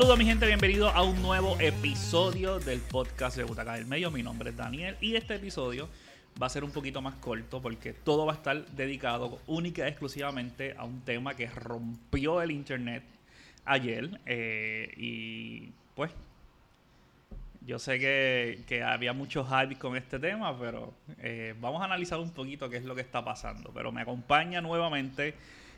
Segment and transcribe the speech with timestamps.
[0.00, 4.10] Saludos mi gente, bienvenido a un nuevo episodio del podcast de Butaca del Medio.
[4.10, 5.90] Mi nombre es Daniel y este episodio
[6.40, 9.90] va a ser un poquito más corto porque todo va a estar dedicado única y
[9.90, 13.02] exclusivamente a un tema que rompió el internet
[13.66, 16.12] ayer eh, y pues
[17.66, 22.30] yo sé que, había mucho hype con este tema, pero eh, vamos a analizar un
[22.30, 23.70] poquito qué es lo que está pasando.
[23.74, 25.34] Pero me acompaña nuevamente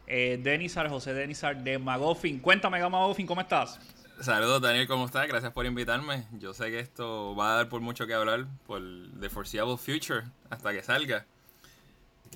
[0.06, 2.38] eh, Denizar, José Denizar de Magofin.
[2.38, 3.80] Cuéntame, Magofin, ¿cómo estás?
[4.22, 5.26] Saludos Daniel, ¿cómo estás?
[5.26, 6.26] Gracias por invitarme.
[6.38, 8.80] Yo sé que esto va a dar por mucho que hablar por
[9.18, 11.26] The Foreseeable Future hasta que salga.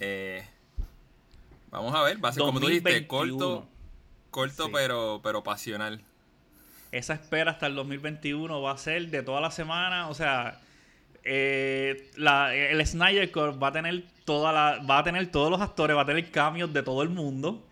[0.01, 0.45] Eh,
[1.71, 3.69] vamos a ver, va a ser como tú dijiste, corto,
[4.33, 6.03] corto pero, pero pasional.
[6.91, 10.61] Esa espera hasta el 2021 va a ser de toda la semana, o sea,
[11.23, 15.97] eh, el Snyder Core va a tener toda la, va a tener todos los actores,
[15.97, 17.65] va a tener cambios de todo el mundo.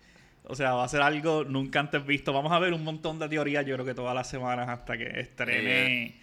[0.47, 2.31] O sea, va a ser algo nunca antes visto.
[2.31, 5.19] Vamos a ver un montón de teorías, yo creo que todas las semanas hasta que
[5.19, 6.15] estrene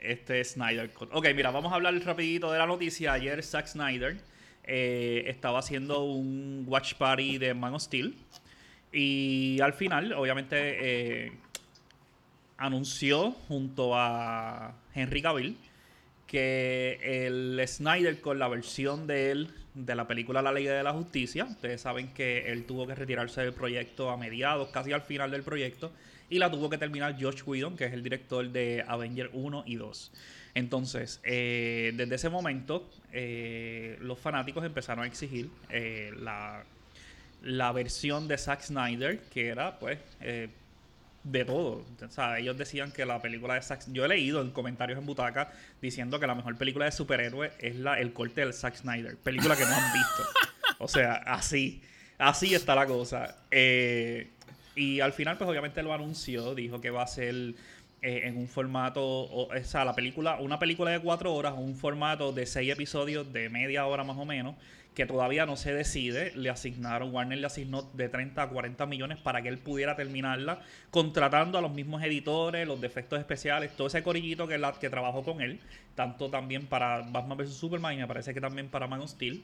[0.00, 1.10] este Snyder Cut.
[1.12, 3.12] Ok, mira, vamos a hablar rapidito de la noticia.
[3.12, 4.16] Ayer Zack Snyder
[4.64, 8.16] eh, estaba haciendo un watch party de Man of Steel.
[8.92, 11.32] Y al final, obviamente, eh,
[12.56, 15.56] anunció junto a Henry Cavill
[16.26, 20.92] que el Snyder con la versión de él de la película La Ley de la
[20.92, 25.30] Justicia, ustedes saben que él tuvo que retirarse del proyecto a mediados, casi al final
[25.30, 25.92] del proyecto,
[26.28, 29.76] y la tuvo que terminar Josh Whedon, que es el director de Avenger 1 y
[29.76, 30.12] 2.
[30.54, 36.64] Entonces, eh, desde ese momento, eh, los fanáticos empezaron a exigir eh, la,
[37.42, 39.98] la, versión de Zack Snyder, que era, pues,
[41.22, 41.84] de todo.
[42.02, 43.84] O sea, ellos decían que la película de Zack...
[43.88, 47.76] Yo he leído en comentarios en Butaca diciendo que la mejor película de superhéroe es
[47.76, 49.16] la, el corte del Zack Snyder.
[49.16, 50.22] Película que no han visto.
[50.78, 51.82] O sea, así.
[52.18, 53.36] Así está la cosa.
[53.50, 54.30] Eh,
[54.74, 56.54] y al final, pues obviamente lo anunció.
[56.54, 57.34] Dijo que va a ser
[58.02, 59.02] eh, en un formato...
[59.02, 60.36] O, o, sea, la película...
[60.40, 61.54] Una película de cuatro horas.
[61.56, 64.54] Un formato de seis episodios de media hora más o menos
[64.94, 69.18] que todavía no se decide, le asignaron, Warner le asignó de 30 a 40 millones
[69.18, 74.02] para que él pudiera terminarla, contratando a los mismos editores, los defectos especiales, todo ese
[74.02, 75.60] corillito que, la, que trabajó con él,
[75.94, 77.54] tanto también para Batman vs.
[77.54, 79.42] Superman y me parece que también para Man of Steel.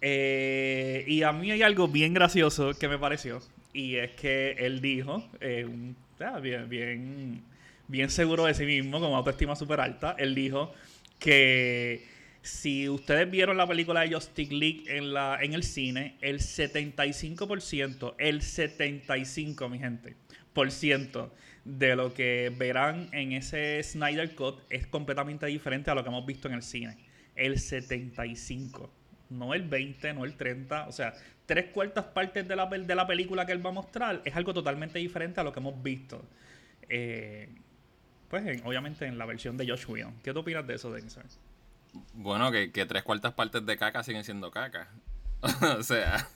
[0.00, 3.40] Eh, y a mí hay algo bien gracioso que me pareció,
[3.72, 5.66] y es que él dijo, eh,
[6.42, 7.42] bien, bien,
[7.86, 10.74] bien seguro de sí mismo, con autoestima súper alta, él dijo
[11.18, 12.13] que
[12.44, 18.14] si ustedes vieron la película de Justice League en, la, en el cine, el 75%,
[18.18, 20.14] el 75%, mi gente,
[20.52, 21.34] por ciento
[21.64, 26.26] de lo que verán en ese Snyder Cut es completamente diferente a lo que hemos
[26.26, 26.98] visto en el cine.
[27.34, 28.90] El 75%.
[29.30, 30.86] No el 20, no el 30.
[30.86, 31.14] O sea,
[31.46, 34.52] tres cuartas partes de la, de la película que él va a mostrar es algo
[34.52, 36.22] totalmente diferente a lo que hemos visto.
[36.90, 37.48] Eh,
[38.28, 40.20] pues obviamente en la versión de Josh Whedon.
[40.22, 41.24] ¿Qué tú opinas de eso, Denison?
[42.14, 44.88] Bueno, que, tres cuartas partes de caca siguen siendo caca.
[45.78, 46.28] o sea,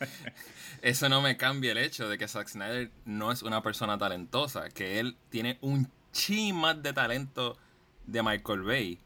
[0.82, 4.68] eso no me cambia el hecho de que Zack Snyder no es una persona talentosa,
[4.70, 7.56] que él tiene un chi más de talento
[8.06, 8.98] de Michael Bay,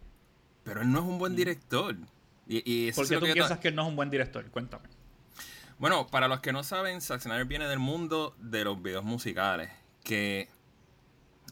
[0.63, 1.37] pero él no es un buen mm.
[1.37, 1.97] director.
[2.47, 4.45] Y, ¿Por qué tú piensas que él no es un buen director?
[4.51, 4.89] Cuéntame.
[5.79, 9.71] Bueno, para los que no saben, Zack Snyder viene del mundo de los videos musicales,
[10.05, 10.49] que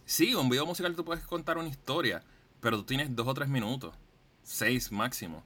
[0.05, 2.23] sí, un video musical tú puedes contar una historia,
[2.61, 3.95] pero tú tienes dos o tres minutos
[4.51, 5.45] seis máximo.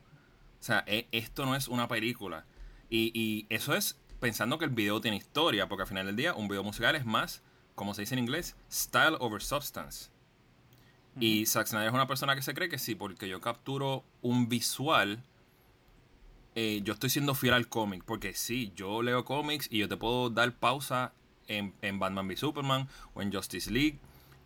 [0.60, 2.46] O sea, e, esto no es una película.
[2.88, 6.48] Y, eso es pensando que el video tiene historia, porque al final del día un
[6.48, 7.42] video musical es más,
[7.74, 10.10] como se dice en inglés, style over substance.
[11.20, 14.48] Y Zack Snyder es una persona que se cree que sí, porque yo capturo un
[14.48, 15.22] visual,
[16.54, 19.96] eh, yo estoy siendo fiel al cómic, porque sí, yo leo cómics y yo te
[19.96, 21.12] puedo dar pausa
[21.46, 23.98] en, en Batman v Superman o en Justice League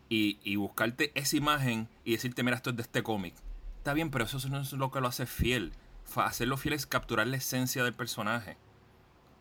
[0.08, 3.34] y, y buscarte esa imagen y decirte, mira, esto es de este cómic
[3.78, 5.72] Está bien, pero eso no es lo que lo hace fiel.
[6.16, 8.56] Hacerlo fiel es capturar la esencia del personaje.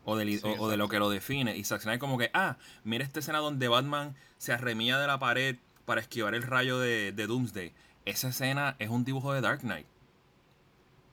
[0.04, 1.54] O, de lo que lo define.
[1.54, 5.18] Y Zack Snyder como que, ah, mira esta escena donde Batman se arremía de la
[5.18, 7.74] pared para esquivar el rayo de, Doomsday.
[8.06, 9.86] Esa escena es un dibujo de Dark Knight.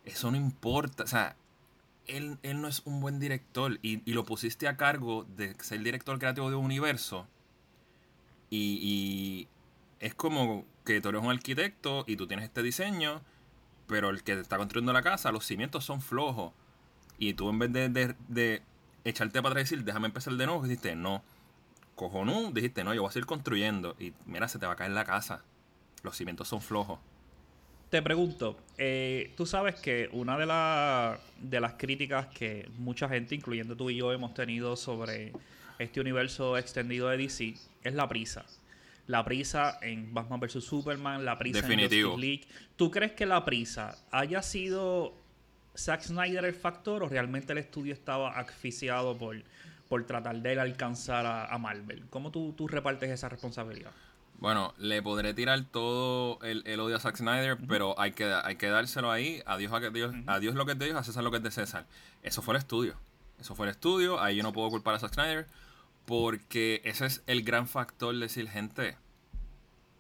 [0.06, 1.04] Eso no importa.
[1.04, 1.36] O sea,
[2.07, 3.80] él, no es un buen director.
[3.81, 7.28] Y, lo pusiste a cargo de ser director creativo de un universo.
[8.50, 9.48] Y, y
[10.00, 13.21] es como que tú eres un arquitecto y tú tienes este diseño,
[13.87, 16.53] pero el que te está construyendo la casa, los cimientos son flojos.
[17.17, 18.61] Y tú en vez de,
[19.03, 21.23] echarte para atrás y decir, déjame empezar de nuevo, dijiste, no.
[21.95, 23.95] Cojonú, dijiste, no, yo voy a seguir construyendo.
[23.99, 25.43] Y mira, se te va a caer la casa.
[26.03, 26.99] Los cimientos son flojos.
[27.89, 33.75] Te pregunto, eh, tú sabes que una de, de las críticas que mucha gente, incluyendo
[33.75, 35.31] tú y yo, hemos tenido sobre
[35.79, 37.53] este universo extendido de DC
[37.83, 38.45] es la prisa.
[39.07, 40.63] La prisa en Batman vs.
[40.63, 42.10] Superman, la prisa Definitivo.
[42.10, 42.48] en Justice League.
[42.75, 45.13] ¿Tú crees que la prisa haya sido
[45.78, 49.38] Zack Snyder el factor o realmente el estudio estaba asfixiado por,
[49.88, 52.04] por tratar de alcanzar a, a Marvel?
[52.10, 53.92] ¿Cómo tú, tú repartes esa responsabilidad?
[54.38, 58.57] Bueno, le podré tirar todo el, el odio a Zack Snyder, pero hay que, hay
[58.57, 59.42] que dárselo ahí.
[59.46, 61.44] Adiós, a, Dios, a Dios lo que es de Dios, a César lo que es
[61.44, 61.86] de César.
[62.22, 62.96] Eso fue el estudio.
[63.40, 64.22] Eso fue el estudio.
[64.22, 65.48] Ahí yo no puedo culpar a Zack Snyder.
[66.06, 68.98] Porque ese es el gran factor de decir, gente,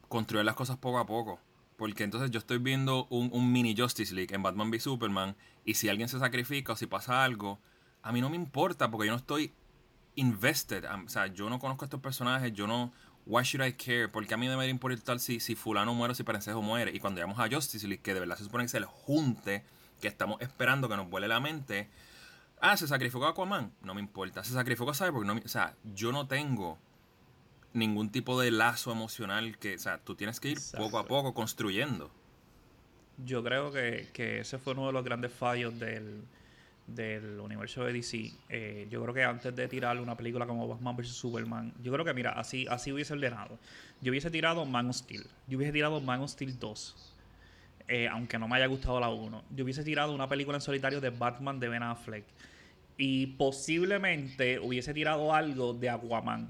[0.07, 1.39] construir las cosas poco a poco.
[1.77, 5.35] Porque entonces yo estoy viendo un, un mini Justice League en Batman v Superman.
[5.65, 7.59] Y si alguien se sacrifica o si pasa algo,
[8.01, 9.51] a mí no me importa porque yo no estoy
[10.15, 10.85] invested.
[10.85, 12.93] O sea, yo no conozco a estos personajes, yo no.
[13.25, 14.07] Why should I care?
[14.07, 16.91] Porque a mí me debería importar si, si Fulano muere o si Perencejo muere.
[16.93, 19.63] Y cuando llegamos a Justice League, que de verdad se supone que es el junte
[19.99, 21.89] que estamos esperando que nos vuele la mente.
[22.71, 23.71] Ah, se sacrificó a Aquaman.
[23.81, 24.43] No me importa.
[24.43, 25.25] Se sacrificó a Cyborg.
[25.25, 26.77] No me, o sea, yo no tengo
[27.73, 29.75] ningún tipo de lazo emocional que.
[29.75, 30.83] O sea, tú tienes que ir Exacto.
[30.85, 32.09] poco a poco construyendo.
[33.23, 36.23] Yo creo que, que ese fue uno de los grandes fallos del,
[36.87, 38.31] del universo de DC.
[38.49, 41.09] Eh, yo creo que antes de tirar una película como Batman vs.
[41.15, 43.57] Superman, yo creo que, mira, así, así hubiese ordenado.
[44.01, 45.25] Yo hubiese tirado Man of Steel.
[45.47, 47.11] Yo hubiese tirado Man of Steel 2.
[47.87, 49.43] eh, aunque no me haya gustado la 1.
[49.51, 52.25] Yo hubiese tirado una película en solitario de Batman de Ben Affleck.
[52.97, 56.47] Y posiblemente hubiese tirado algo de Aquaman.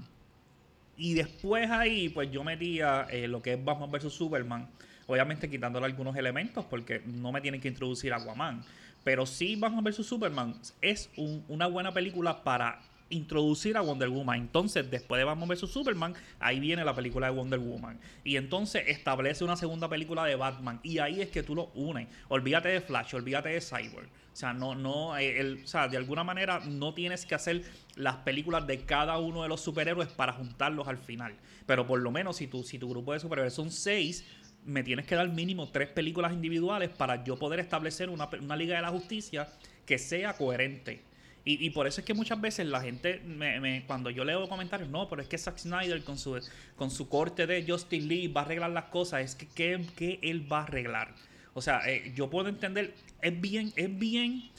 [0.96, 4.12] Y después ahí, pues yo metía eh, lo que es Batman vs.
[4.12, 4.68] Superman.
[5.06, 8.62] Obviamente quitándole algunos elementos porque no me tienen que introducir Aquaman.
[9.04, 10.06] Pero sí, Batman vs.
[10.06, 14.38] Superman es un- una buena película para introducir a Wonder Woman.
[14.38, 15.70] Entonces, después de Batman vs.
[15.70, 18.00] Superman, ahí viene la película de Wonder Woman.
[18.24, 20.80] Y entonces establece una segunda película de Batman.
[20.82, 22.08] Y ahí es que tú lo unes.
[22.28, 24.08] Olvídate de Flash, olvídate de Cyborg.
[24.36, 27.62] O sea, no, no, eh, el- o sea, de alguna manera no tienes que hacer
[27.94, 31.34] las películas de cada uno de los superhéroes para juntarlos al final.
[31.64, 34.26] Pero por lo menos si tu, si tu grupo de superhéroes son seis,
[34.66, 38.76] me tienes que dar mínimo tres películas individuales para yo poder establecer una, una Liga
[38.76, 39.48] de la Justicia
[39.86, 41.00] que sea coherente.
[41.46, 44.46] Y, y por eso es que muchas veces la gente, me, me- cuando yo leo
[44.50, 46.38] comentarios, no, pero es que Zack Snyder con su,
[46.76, 50.18] con su corte de Justin Lee va a arreglar las cosas, es que ¿qué, qué
[50.22, 51.14] él va a arreglar?
[51.54, 52.92] O sea, eh, yo puedo entender,
[53.22, 54.50] es bien, es bien,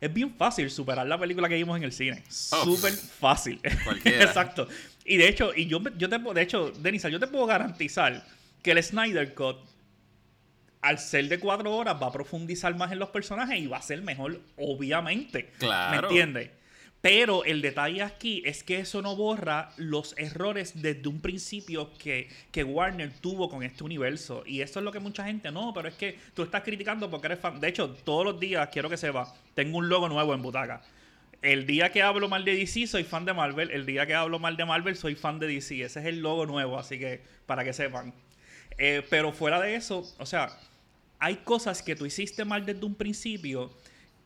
[0.00, 2.22] es bien fácil superar la película que vimos en el cine.
[2.52, 3.60] Oh, Súper fácil.
[4.04, 4.68] Exacto.
[5.04, 8.24] Y de hecho, y yo, yo te, puedo- de hecho, Denisa, yo te puedo garantizar
[8.62, 9.56] que el Snyder Cut,
[10.82, 13.82] al ser de cuatro horas, va a profundizar más en los personajes y va a
[13.82, 15.50] ser mejor, obviamente.
[15.58, 16.02] Claro.
[16.02, 16.50] ¿Me entiendes?
[17.00, 22.28] Pero el detalle aquí es que eso no borra los errores desde un principio que,
[22.52, 24.42] que Warner tuvo con este universo.
[24.44, 27.28] Y eso es lo que mucha gente, no, pero es que tú estás criticando porque
[27.28, 27.58] eres fan.
[27.58, 30.82] De hecho, todos los días, quiero que sepa, tengo un logo nuevo en Butaca.
[31.40, 33.70] El día que hablo mal de DC soy fan de Marvel.
[33.70, 35.82] El día que hablo mal de Marvel soy fan de DC.
[35.82, 38.12] Ese es el logo nuevo, así que para que sepan.
[38.76, 40.50] Eh, pero fuera de eso, o sea,
[41.18, 43.70] hay cosas que tú hiciste mal desde un principio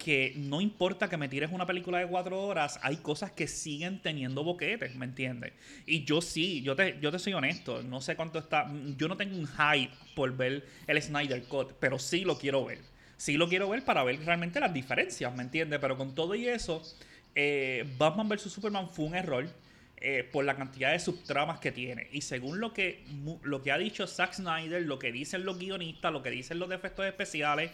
[0.04, 4.02] que no importa que me tires una película de cuatro horas, hay cosas que siguen
[4.02, 5.54] teniendo boquetes, ¿me entiendes?
[5.86, 9.16] Y yo sí, yo te, yo te soy honesto, no sé cuánto está, yo no
[9.16, 12.80] tengo un hype por ver el Snyder Cut, pero sí lo quiero ver.
[13.16, 15.78] Sí lo quiero ver para ver realmente las diferencias, ¿me entiendes?
[15.80, 16.82] Pero con todo y eso,
[17.34, 18.42] eh, Batman vs.
[18.42, 19.48] Superman fue un error
[19.96, 22.08] eh, por la cantidad de subtramas que tiene.
[22.12, 23.06] Y según lo que,
[23.42, 26.68] lo que ha dicho Zack Snyder, lo que dicen los guionistas, lo que dicen los
[26.68, 27.70] de efectos especiales,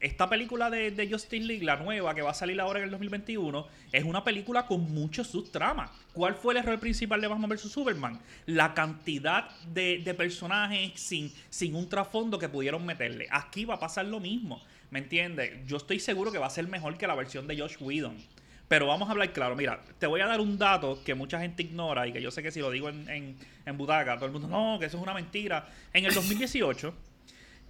[0.00, 2.90] esta película de, de Justice League, la nueva que va a salir ahora en el
[2.90, 5.90] 2021, es una película con muchos subtramas.
[6.12, 7.70] ¿Cuál fue el error principal de Batman vs.
[7.70, 8.18] Superman?
[8.46, 13.28] La cantidad de, personajes sin, un trasfondo que pudieron meterle.
[13.30, 15.66] Aquí va a pasar lo mismo, ¿me entiendes?
[15.66, 18.16] Yo estoy seguro que va a ser mejor que la versión de Josh Whedon.
[18.68, 19.56] Pero vamos a hablar claro.
[19.56, 22.42] Mira, te voy a dar un dato que mucha gente ignora y que yo sé
[22.42, 25.12] que si lo digo en, en, en todo el mundo, no, que eso es una
[25.12, 25.68] mentira.
[25.92, 26.94] En el 2018,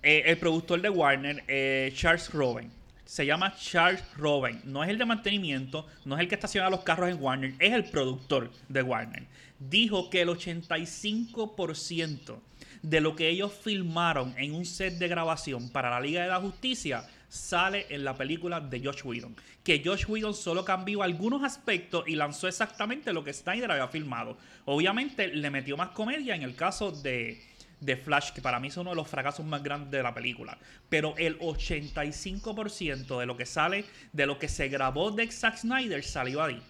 [0.03, 2.71] eh, el productor de Warner, eh, Charles Roven,
[3.05, 6.81] se llama Charles Roven, no es el de mantenimiento, no es el que estaciona los
[6.81, 9.27] carros en Warner, es el productor de Warner.
[9.59, 12.39] Dijo que el 85%
[12.83, 16.41] de lo que ellos filmaron en un set de grabación para la Liga de la
[16.41, 19.37] Justicia sale en la película de Josh Whedon.
[19.63, 24.37] Que Josh Whedon solo cambió algunos aspectos y lanzó exactamente lo que Snyder había filmado.
[24.65, 27.41] Obviamente le metió más comedia en el caso de,
[27.81, 30.59] de Flash, que para mí es uno de los fracasos más grandes de la película.
[30.89, 36.05] Pero el 85% de lo que sale, de lo que se grabó de Zack Snyder
[36.05, 36.63] salió ahí.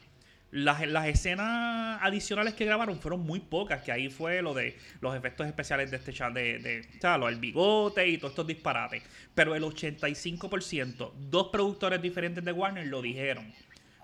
[0.53, 5.15] Las, las escenas adicionales que grabaron fueron muy pocas, que ahí fue lo de los
[5.15, 9.05] efectos especiales de este chat, de, de o sea, bigote y todos estos disparates.
[9.33, 13.53] Pero el 85%, dos productores diferentes de Warner lo dijeron.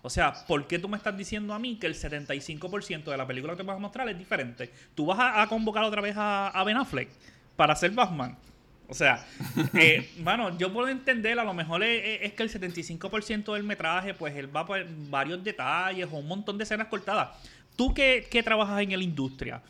[0.06, 3.26] O sea, ¿por qué tú me estás diciendo a mí que el 75% de la
[3.26, 4.70] película que te vas a mostrar es diferente?
[4.94, 7.08] ¿Tú vas a, convocar otra vez a, a Ben Affleck
[7.56, 8.38] para ser Batman?
[8.88, 9.26] O sea,
[9.74, 14.36] eh, bueno, yo puedo entender, a lo mejor es, que el 75% del metraje, pues
[14.36, 17.30] él va por varios detalles o un montón de escenas cortadas.
[17.74, 19.60] Tú que, que trabajas en la industria,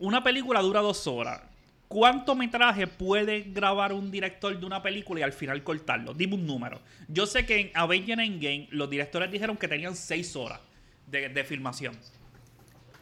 [0.00, 1.40] una película dura dos horas.
[1.94, 6.12] ¿Cuánto metraje puede grabar un director de una película y al final cortarlo?
[6.12, 6.80] Dime un número.
[7.06, 10.58] Yo sé que en Avengers Endgame los directores dijeron que tenían seis horas
[11.06, 11.96] de, filmación.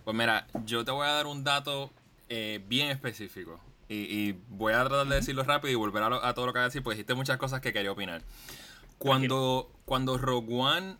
[0.04, 1.90] Pues mira, yo te voy a dar un dato
[2.28, 3.58] eh, bien específico.
[3.88, 6.68] Y, voy a tratar de decirlo rápido y volver a, todo lo que voy a
[6.68, 8.20] decir, porque dijiste muchas cosas que quería opinar.
[8.98, 10.96] Cuando, cuando Rogue One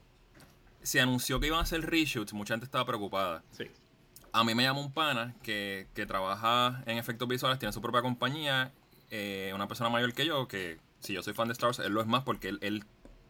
[0.83, 3.43] se anunció que iban a hacer reshoots, mucha gente estaba preocupada.
[3.51, 3.65] Sí.
[4.33, 8.73] A mí me llamó un pana que, trabaja en efectos visuales, tiene su propia compañía,
[9.11, 11.93] eh, una persona mayor que yo, que si yo soy fan de Star Wars, él
[11.93, 12.85] lo es más porque él, él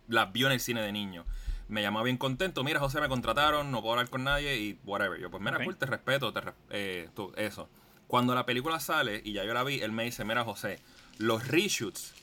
[0.07, 1.25] la vio en el cine de niño.
[1.69, 5.19] Me llamaba bien contento, mira José, me contrataron, no puedo hablar con nadie y whatever.
[5.19, 6.41] Yo, pues mira, te respeto, te
[6.71, 7.69] eh, tú, eso.
[8.07, 10.79] Cuando la película sale y ya yo la vi, él me dice, mira José,
[11.19, 12.15] los reshoots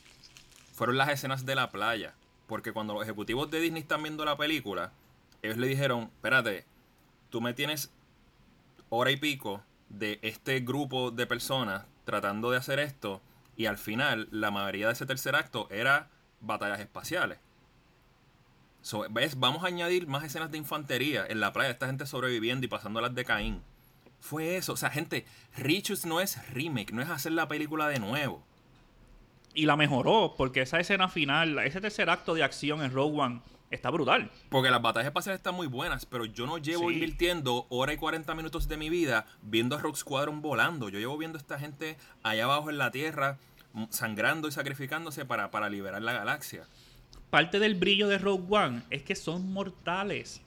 [0.72, 2.14] fueron las escenas de la playa.
[2.46, 4.92] Porque cuando los ejecutivos de Disney están viendo la película,
[5.42, 6.64] ellos le dijeron, espérate,
[7.28, 7.92] tú me tienes
[8.90, 13.22] hora y pico de este grupo de personas tratando de hacer esto
[13.56, 16.08] y al final la mayoría de ese tercer acto era
[16.40, 17.38] batallas espaciales.
[19.10, 19.38] ¿ves?
[19.38, 23.00] Vamos a añadir más escenas de infantería en la playa, esta gente sobreviviendo y pasando
[23.00, 23.62] las de Caín.
[24.20, 24.74] Fue eso.
[24.74, 25.24] O sea, gente,
[25.56, 28.42] Richus no es remake, no es hacer la película de nuevo.
[29.54, 33.40] Y la mejoró, porque esa escena final, ese tercer acto de acción en Rogue One
[33.70, 34.30] está brutal.
[34.48, 38.34] Porque las batallas espaciales están muy buenas, pero yo no llevo invirtiendo hora y 40
[38.34, 40.88] minutos de mi vida viendo a Rogue Squadron volando.
[40.88, 43.38] Yo llevo viendo a esta gente allá abajo en la Tierra
[43.90, 46.64] sangrando y sacrificándose para, para liberar la galaxia.
[47.30, 50.42] Parte del brillo de Rogue One es que son mortales.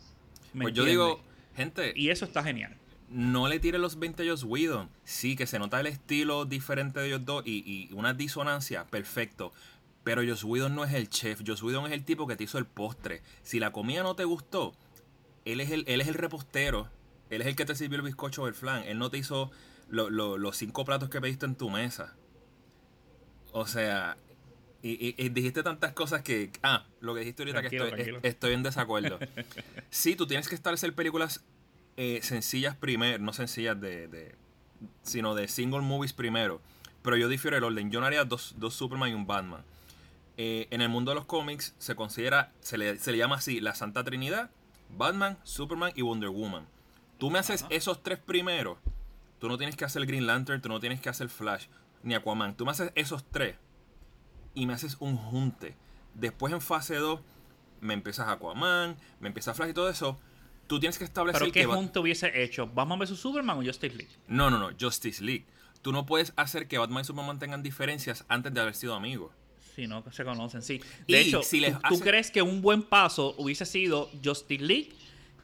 [0.53, 1.21] pues yo digo,
[1.55, 1.93] gente.
[1.95, 2.77] Y eso está genial
[3.13, 4.89] no le tire los 20 a Joss Whedon.
[5.03, 9.53] Sí, que se nota el estilo diferente de ellos dos y, una disonancia, perfecto.
[10.03, 11.41] Pero Joss Whedon no es el chef.
[11.45, 13.21] Joss Whedon es el tipo que te hizo el postre.
[13.41, 14.73] Si la comida no te gustó,
[15.45, 16.89] él es el, él es el repostero.
[17.29, 18.83] Él es el que te sirvió el bizcocho del flan.
[18.83, 19.51] Él no te hizo
[19.89, 22.15] los cinco platos que pediste en tu mesa.
[23.53, 24.17] O sea,
[24.81, 26.51] y, dijiste tantas cosas que.
[26.61, 29.17] Ah, lo que dijiste ahorita que estoy, estoy, en desacuerdo.
[29.89, 31.45] sí, tú tienes que establecer películas
[31.95, 34.35] eh, sencillas primero, no sencillas de,
[35.03, 36.61] sino de single movies primero.
[37.01, 37.91] Pero yo difiero el orden.
[37.91, 39.63] Yo no haría dos, dos Superman y un Batman.
[40.37, 43.59] Eh, en el mundo de los cómics se considera, se le, se le, llama así,
[43.59, 44.49] la Santa Trinidad,
[44.89, 46.67] Batman, Superman y Wonder Woman.
[47.17, 48.79] Tú me haces esos tres primeros.
[49.39, 51.67] Tú no tienes que hacer Green Lantern, tú no tienes que hacer Flash,
[52.01, 52.55] ni Aquaman.
[52.55, 53.55] Tú me haces esos tres
[54.55, 55.75] y me haces un junte.
[56.13, 57.19] Después en fase 2
[57.81, 60.19] me empiezas Aquaman, me empiezas Flash y todo eso
[60.67, 62.67] tú tienes que establecer ¿Pero qué junto hubiese hecho?
[62.67, 64.11] ¿Batman vs Superman o Justice League?
[64.27, 65.45] No, no, no, Justice League.
[65.81, 69.31] Tú no puedes hacer que Batman y Superman tengan diferencias antes de haber sido amigos.
[69.75, 70.81] Sí, no se conocen, sí.
[71.07, 71.41] De hecho,
[71.89, 74.91] ¿tú, crees que un buen paso hubiese sido Justice League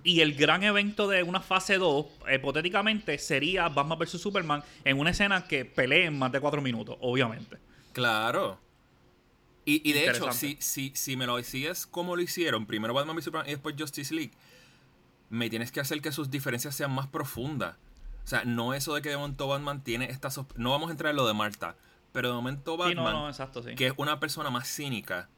[0.03, 2.05] y el gran evento de una fase 2,
[2.35, 7.57] hipotéticamente, sería Batman vs Superman en una escena que peleen más de cuatro minutos, obviamente.
[7.91, 8.59] Claro.
[9.65, 13.15] Y, y de hecho, si, si, si me lo decías como lo hicieron, primero Batman
[13.15, 14.31] vs Superman y después Justice League,
[15.29, 17.75] me tienes que hacer que sus diferencias sean más profundas.
[18.23, 20.29] O sea, no eso de que de momento Batman tiene esta...
[20.55, 21.75] No vamos a entrar en lo de Marta,
[22.11, 23.33] pero de momento Batman,
[23.75, 25.29] que es una persona más cínica,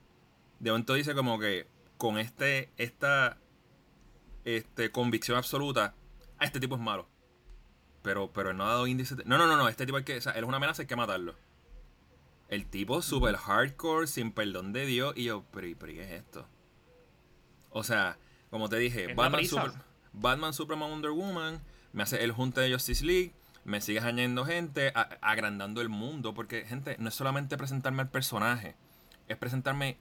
[0.59, 3.37] de momento dice como que con este esta
[4.45, 5.95] este, convicción absoluta,
[6.39, 7.07] a este tipo es malo.
[8.01, 9.15] Pero, pero él no ha dado índice.
[9.25, 9.69] No, no, no, no.
[9.69, 10.17] Este tipo hay que.
[10.17, 11.35] O sea, él es una amenaza, hay que matarlo.
[12.49, 15.13] El tipo super hardcore, sin perdón de Dios.
[15.15, 16.47] Y yo, pero, pero ¿qué es esto?
[17.69, 18.17] O sea,
[18.49, 19.43] como te dije, Batman,
[20.11, 21.61] Batman, Superman, Wonder Woman,
[21.93, 24.91] me hace el junte de Justice League, me sigues añadiendo gente,
[25.21, 28.75] agrandando el mundo, porque, gente, no es solamente presentarme al personaje,
[29.27, 29.97] es presentarme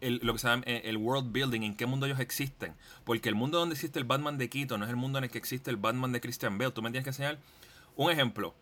[0.00, 2.74] el, lo que se llama eh, el world building, en qué mundo ellos existen.
[3.04, 5.30] Porque el mundo donde existe el Batman de Quito no es el mundo en el
[5.30, 6.72] que existe el Batman de Christian Bale.
[6.72, 7.38] Tú me tienes que enseñar
[7.96, 8.54] un ejemplo.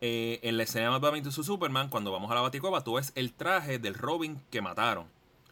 [0.00, 3.12] Eh, en la escena de Batman su Superman, cuando vamos a la Baticueva, tú ves
[3.16, 5.06] el traje del Robin que mataron.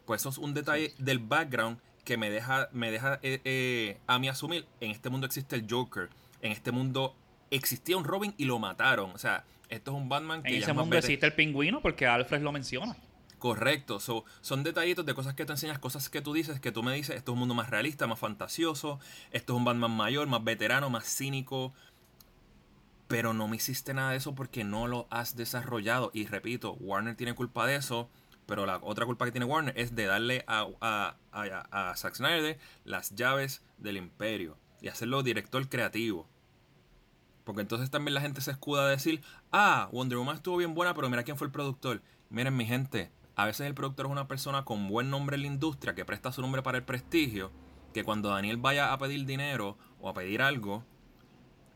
[0.05, 4.21] Pues eso es un detalle del background que me deja, me deja eh, eh, a
[4.21, 6.09] mí asumir, en este mundo existe el Joker,
[6.41, 7.17] en este mundo
[7.51, 9.11] existía un Robin y lo mataron.
[9.11, 10.57] O sea, esto es un Batman que...
[10.57, 12.97] En ese mundo existe el pingüino porque Alfred lo menciona.
[13.39, 16.95] Correcto, son detallitos de cosas que te enseñas, cosas que tú dices, que tú me
[16.95, 18.99] dices, esto es un mundo más realista, más fantasioso,
[19.31, 21.75] esto es un Batman mayor, más veterano, más cínico,
[23.09, 26.11] pero no me hiciste nada de eso porque no lo has desarrollado.
[26.15, 28.09] Y repito, Warner tiene culpa de eso
[28.47, 32.15] Pero la otra culpa que tiene Warner es de darle a, a, a, a Zack
[32.15, 36.29] Snyder las llaves del imperio y hacerlo director creativo.
[37.47, 39.23] Porque entonces también la gente se escuda a decir,
[39.53, 42.03] ah, Wonder Woman estuvo bien buena, pero mira quién fue el productor.
[42.29, 45.47] Miren mi gente, a veces el productor es una persona con buen nombre en la
[45.47, 47.53] industria que presta su nombre para el prestigio,
[47.95, 50.85] que cuando Daniel vaya a pedir dinero o a pedir algo,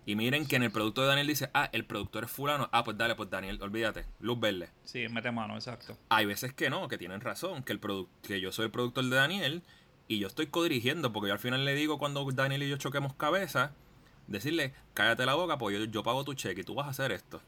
[0.07, 2.83] y miren que en el producto de Daniel dice, ah, el productor es fulano, ah,
[2.83, 4.71] pues dale, pues Daniel, olvídate, luz verde.
[4.83, 5.97] Sí, mete mano, exacto.
[6.09, 7.81] Hay veces que no, que tienen razón, que, el
[8.23, 9.63] que yo soy el productor de Daniel
[10.09, 13.15] y yo estoy codirigiendo, porque yo al final le digo cuando Daniel y yo choquemos
[13.15, 13.73] cabeza,
[14.31, 17.43] decirle, cállate la boca, pues yo, pago tu cheque y tú vas a hacer esto.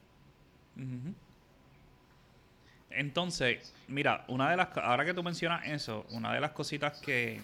[2.91, 7.41] Entonces, mira, una de las ahora que tú mencionas eso, una de las cositas que,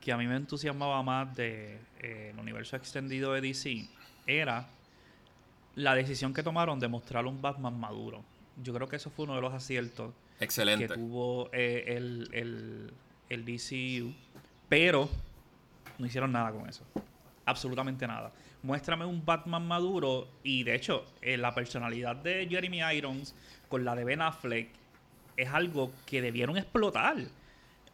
[0.00, 3.88] que a mí me entusiasmaba más del de, eh, universo extendido de DC
[4.26, 4.68] era
[5.74, 8.22] la decisión que tomaron de mostrar un Batman maduro.
[8.62, 10.88] Yo creo que eso fue uno de los aciertos Excelente.
[10.88, 12.92] que tuvo eh, el, el,
[13.30, 14.12] el DCU,
[14.68, 15.08] pero
[15.98, 16.84] no hicieron nada con eso
[17.50, 18.32] absolutamente nada.
[18.62, 23.34] Muéstrame un Batman maduro y de hecho eh, la personalidad de Jeremy Irons
[23.68, 24.68] con la de Ben Affleck
[25.36, 27.16] es algo que debieron explotar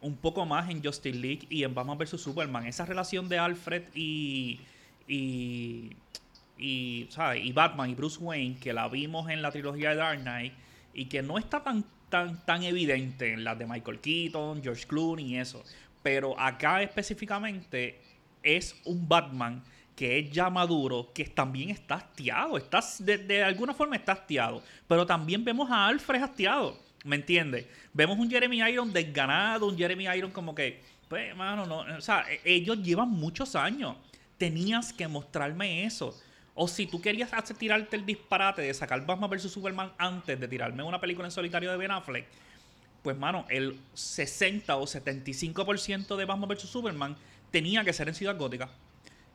[0.01, 2.21] un poco más en Justice League y en Batman vs.
[2.21, 2.65] Superman.
[2.65, 4.59] Esa relación de Alfred y,
[5.07, 5.91] y,
[6.57, 7.09] y,
[7.41, 10.53] y Batman y Bruce Wayne que la vimos en la trilogía de Dark Knight
[10.93, 15.35] y que no está tan, tan, tan evidente en las de Michael Keaton, George Clooney
[15.35, 15.63] y eso.
[16.03, 17.99] Pero acá específicamente
[18.43, 19.63] es un Batman
[19.97, 25.07] que es ya maduro, que también está hastiado, está, de, alguna forma está hastiado, pero
[25.07, 27.65] también vemos a Alfred hastiado, ¿me entiendes?
[27.93, 32.25] Vemos un Jeremy Iron desganado, un Jeremy Iron como que, pues, mano, no, o sea,
[32.29, 33.95] e, ellos llevan muchos años,
[34.37, 36.15] tenías que mostrarme eso.
[36.53, 39.51] O si tú querías hacer, tirarte el disparate de sacar Batman vs.
[39.51, 42.27] Superman antes de tirarme una película en solitario de Ben Affleck,
[43.01, 46.69] pues, mano, el 60 o 75% de Batman vs.
[46.69, 47.15] Superman
[47.51, 48.69] tenía que ser en Ciudad Gótica.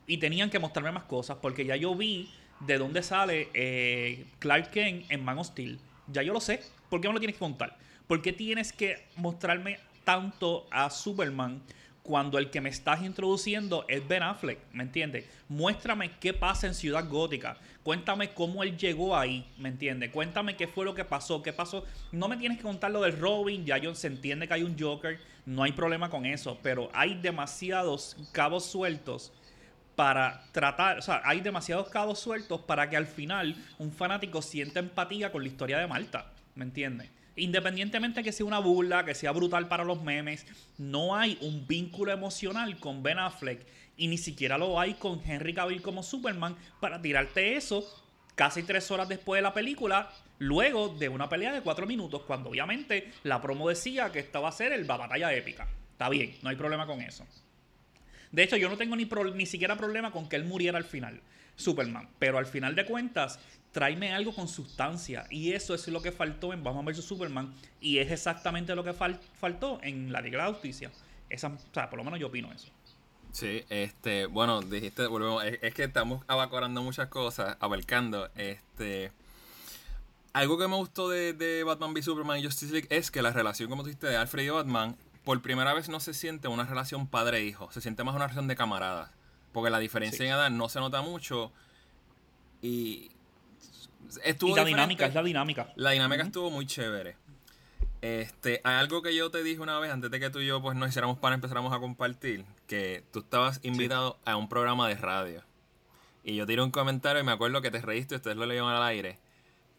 [0.05, 4.71] Y tenían que mostrarme más cosas, porque ya yo vi de dónde sale eh, Clark
[4.71, 5.79] Kent en Man of Steel.
[6.07, 6.61] Ya yo lo sé.
[6.89, 7.77] ¿Por qué me lo tienes que contar?
[8.07, 11.61] ¿Por qué tienes que mostrarme tanto a Superman
[12.03, 15.25] cuando el que me estás introduciendo es Ben Affleck, ¿me entiendes?
[15.47, 17.57] Muéstrame qué pasa en Ciudad Gótica.
[17.81, 20.11] Cuéntame cómo él llegó ahí, ¿me entiendes?
[20.11, 21.85] Cuéntame qué fue lo que pasó, qué pasó.
[22.11, 24.77] No me tienes que contar lo del Robin, ya yo se entiende que hay un
[24.77, 29.31] Joker, no hay problema con eso, pero hay demasiados cabos sueltos
[29.95, 34.79] para tratar, o sea, hay demasiados cabos sueltos para que al final un fanático sienta
[34.79, 37.09] empatía con la historia de Malta, ¿me entiendes?
[37.35, 40.45] Independientemente que sea una burla, que sea brutal para los memes,
[40.77, 43.65] no hay un vínculo emocional con Ben Affleck
[43.97, 48.02] y ni siquiera lo hay con Henry Cavill como Superman para tirarte eso
[48.35, 52.49] casi tres horas después de la película, luego de una pelea de cuatro minutos, cuando
[52.49, 55.67] obviamente la promo decía que esta va a ser el, la batalla épica.
[55.91, 57.25] Está bien, no hay problema con eso.
[58.31, 61.21] De hecho, yo no tengo ni, ni siquiera problema con que él muriera al final,
[61.55, 62.09] Superman.
[62.17, 63.39] Pero al final de cuentas,
[63.71, 65.27] tráeme algo con sustancia.
[65.29, 67.05] Y eso es lo que faltó en Batman vs.
[67.05, 67.53] Superman.
[67.79, 70.91] Y es exactamente lo que faltó en la Liga de la Justicia.
[71.29, 72.72] Esa, o sea, por lo menos yo opino eso.
[73.33, 79.11] Sí, este, bueno, dijiste, volvemos, es, que estamos abacorando muchas cosas, abarcando, este...
[80.33, 83.69] Algo que me gustó de, Batman v Superman y Justice League es que la relación,
[83.69, 87.71] como dijiste, de Alfred y Batman, por primera vez no se siente una relación padre-hijo,
[87.71, 89.11] se siente más una relación de camaradas.
[89.51, 91.51] Porque la diferencia en edad no se nota mucho
[92.63, 93.11] y
[94.43, 95.73] y la dinámica, es la dinámica.
[95.75, 97.15] La dinámica estuvo muy chévere.
[98.03, 100.61] Este, hay algo que yo te dije una vez antes de que tú y yo
[100.61, 104.95] pues nos hiciéramos para empezáramos a compartir, que tú estabas invitado a un programa de
[104.95, 105.41] radio.
[106.25, 108.83] Y yo tiré un comentario y me acuerdo que te reíste, ustedes lo leyeron al
[108.83, 109.19] aire,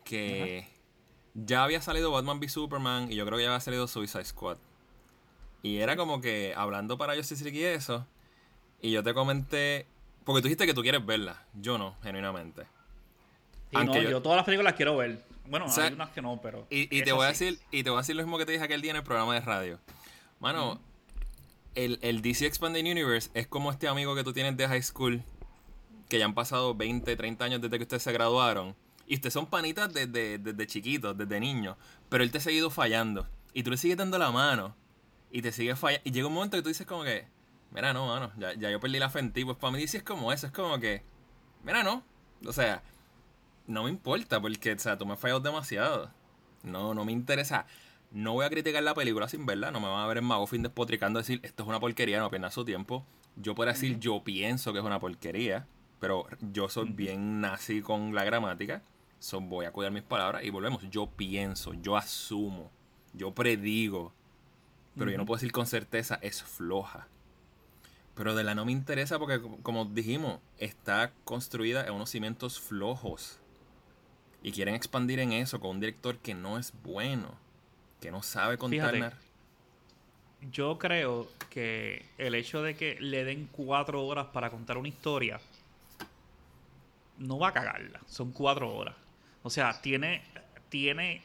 [0.05, 0.67] que
[1.35, 4.57] ya había salido Batman v Superman y yo creo que ya había salido Suicide Squad.
[5.63, 8.07] Y era como que hablando para Justice League y eso,
[8.81, 9.87] y yo te comenté,
[10.25, 12.63] porque tú dijiste que tú quieres verla, yo no, genuinamente.
[13.71, 15.34] Y no, yo, todas las películas quiero ver.
[15.47, 16.67] Bueno, hay unas que no, pero.
[16.71, 18.65] Y, te voy a decir, y te voy a decir lo mismo que te dije
[18.65, 19.79] aquel día en el programa de radio.
[20.41, 20.81] Mano,
[21.75, 25.23] el, el, DC Expanded Universe es como este amigo que tú tienes de high school,
[26.09, 28.75] que ya han pasado 20, 30 años desde que ustedes se graduaron.
[29.07, 31.77] Y ustedes son panitas desde, desde chiquitos, desde niños.
[32.09, 33.29] Pero él te ha seguido fallando.
[33.53, 34.75] Y tú le sigues dando la mano.
[35.31, 36.03] Y te sigue fallando.
[36.09, 37.27] Y llega un momento que tú dices como que,
[37.71, 39.45] mira, no, mano, ya, ya yo perdí la fe en ti.
[39.45, 41.03] Pues para mí DC es como eso, es como que,
[41.65, 42.03] mira, no.
[42.47, 42.83] O sea,
[43.67, 46.11] no me importa porque, o sea, tú me fallas demasiado.
[46.63, 47.67] No, no me interesa.
[48.11, 49.71] No voy a criticar la película sin verla.
[49.71, 52.55] No me van a ver en Magofin despotricando decir esto es una porquería, no pierdas
[52.55, 53.05] su tiempo.
[53.37, 55.67] Yo puedo decir, yo pienso que es una porquería,
[56.01, 58.83] pero yo soy bien nazi con la gramática.
[59.19, 60.89] So voy a cuidar mis palabras y volvemos.
[60.91, 62.71] Yo pienso, yo asumo
[63.15, 64.13] yo predigo,
[64.99, 67.07] pero yo no puedo decir con certeza, es floja.
[68.15, 73.41] Pero de la no me interesa porque, como dijimos, está construida en unos cimientos flojos.
[74.45, 77.35] Y quieren expandir en eso con un director que no es bueno,
[77.99, 79.15] que no sabe contar.
[80.53, 85.41] yo creo que el hecho de que le den cuatro horas para contar una historia
[87.17, 88.01] no va a cagarla.
[88.07, 88.95] Son cuatro horas.
[89.43, 90.23] O sea, tiene,
[90.69, 91.23] tiene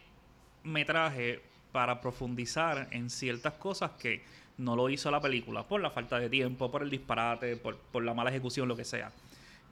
[0.64, 1.42] metraje
[1.74, 4.24] para profundizar en ciertas cosas que
[4.58, 8.02] no lo hizo la película por la falta de tiempo, por el disparate, por, por
[8.02, 9.12] la mala ejecución, lo que sea.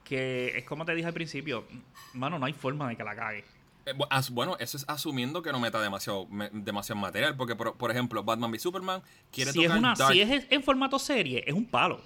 [0.08, 1.66] Que es como te dije al principio,
[2.14, 3.44] mano, no hay forma de que la cague.
[3.86, 3.94] Eh,
[4.32, 7.36] bueno, eso es asumiendo que no meta demasiado, demasiado material.
[7.36, 11.44] Porque, por, ejemplo, Batman v Superman quiere si tocar es Si es en formato serie,
[11.46, 12.02] es un palo.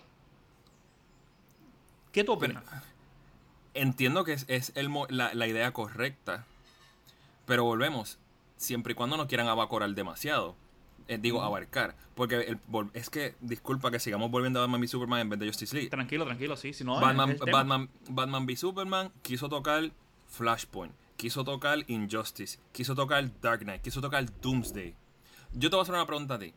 [2.11, 2.63] ¿Qué tú opinas?
[3.73, 4.73] entiendo que es,
[5.09, 6.45] la, idea correcta.
[7.45, 8.17] Pero volvemos.
[8.57, 10.55] Siempre y cuando no quieran abacorar demasiado.
[11.07, 11.95] Eh, digo, abarcar.
[12.15, 12.57] Porque
[12.93, 15.89] es que, disculpa que sigamos volviendo a Batman v Superman en vez de Justice League.
[15.89, 16.73] Tranquilo, tranquilo, sí.
[16.73, 19.91] Si no, Batman, Batman, Batman v Superman quiso tocar
[20.27, 24.95] Flashpoint quiso tocar Injustice, quiso tocar Dark Knight, quiso tocar Doomsday.
[25.53, 26.51] Yo te voy a hacer una pregunta a ti.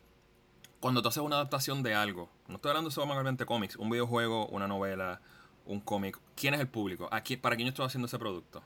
[0.80, 4.46] Cuando tú haces una adaptación de algo, no estoy hablando solamente de cómics, un videojuego,
[4.46, 5.20] una novela,
[5.66, 7.11] un cómic, ¿quién es el público?
[7.12, 8.62] Aquí, ¿Para quién yo estoy haciendo ese producto?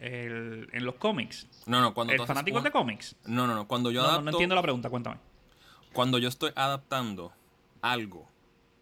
[0.00, 1.46] En los cómics.
[1.66, 3.16] No, no, cuando ¿El fanático de cómics?
[3.24, 3.66] No, no, no.
[3.66, 5.16] Cuando yo adapto, no, entiendo la pregunta, cuéntame.
[5.92, 7.32] Cuando yo estoy adaptando
[7.80, 8.28] algo,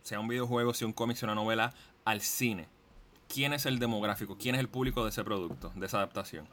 [0.03, 1.73] sea un videojuego, sea un cómic, sea una novela,
[2.05, 2.69] al cine,
[3.29, 4.37] ¿quién es el demográfico?
[4.37, 6.49] ¿Quién es el público de ese producto, de esa adaptación?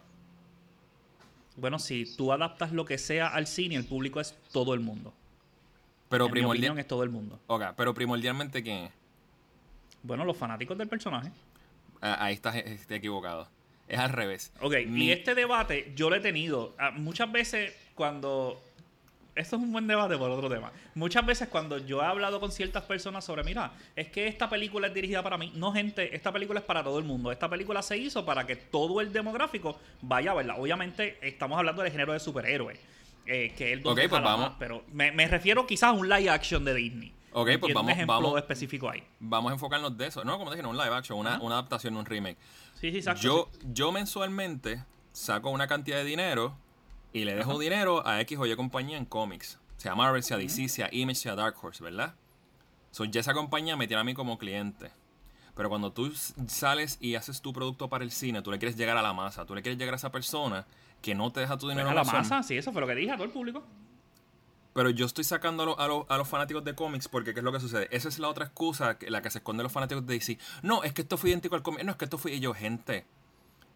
[1.57, 5.13] Bueno, si tú adaptas lo que sea al cine, el público es todo el mundo.
[6.09, 7.39] Pero primordialmente es todo el mundo.
[7.47, 8.91] Ok, pero primordialmente ¿quién es?
[10.03, 11.31] Bueno, los fanáticos del personaje.
[12.01, 13.47] Ah, ahí estás equivocado.
[13.87, 14.51] Es al revés.
[14.61, 16.75] Ok, y este debate yo lo he tenido.
[16.77, 18.61] Ah, muchas veces cuando
[19.35, 20.71] esto es un buen debate por otro tema.
[20.93, 24.87] Muchas veces cuando yo he hablado con ciertas personas sobre, mira, es que esta película
[24.87, 25.53] es dirigida para mí.
[25.55, 27.31] No, gente, esta película es para todo el mundo.
[27.31, 30.55] Esta película se hizo para que todo el demográfico vaya a verla.
[30.57, 32.77] Obviamente estamos hablando del género de superhéroes,
[33.25, 34.53] eh, que es el okay, pues vamos.
[34.59, 37.13] pero me, refiero quizás a un live action de Disney.
[37.33, 39.03] Ok, pues vamos, un ejemplo específico ahí.
[39.19, 40.23] Vamos a enfocarnos de eso.
[40.23, 42.37] No, como dije, no un live action, una, una adaptación, un remake.
[42.79, 43.21] Sí, sí, exacto.
[43.21, 46.57] Yo, yo mensualmente saco una cantidad de dinero
[47.13, 50.69] y le dejo dinero a X o Y compañía en cómics sea Marvel, sea DC,
[50.69, 52.13] sea Image, sea Dark Horse, ¿verdad?
[52.91, 54.91] So, ya esa compañía me tiene a mí como cliente.
[55.55, 56.13] Pero cuando tú
[56.47, 59.45] sales y haces tu producto para el cine, tú le quieres llegar a la masa,
[59.45, 60.67] tú le quieres llegar a esa persona
[61.01, 63.11] que no te deja tu dinero a la masa, sí, eso fue lo que dije
[63.11, 63.63] a todo el público.
[64.73, 67.87] Pero yo estoy sacando a, los fanáticos de cómics porque ¿qué es lo que sucede?
[67.91, 70.37] Esa es la otra excusa, la que se esconde los fanáticos de DC.
[70.61, 71.83] No, es que esto fue idéntico al cómic.
[71.83, 73.05] No, es que esto fue yo, gente.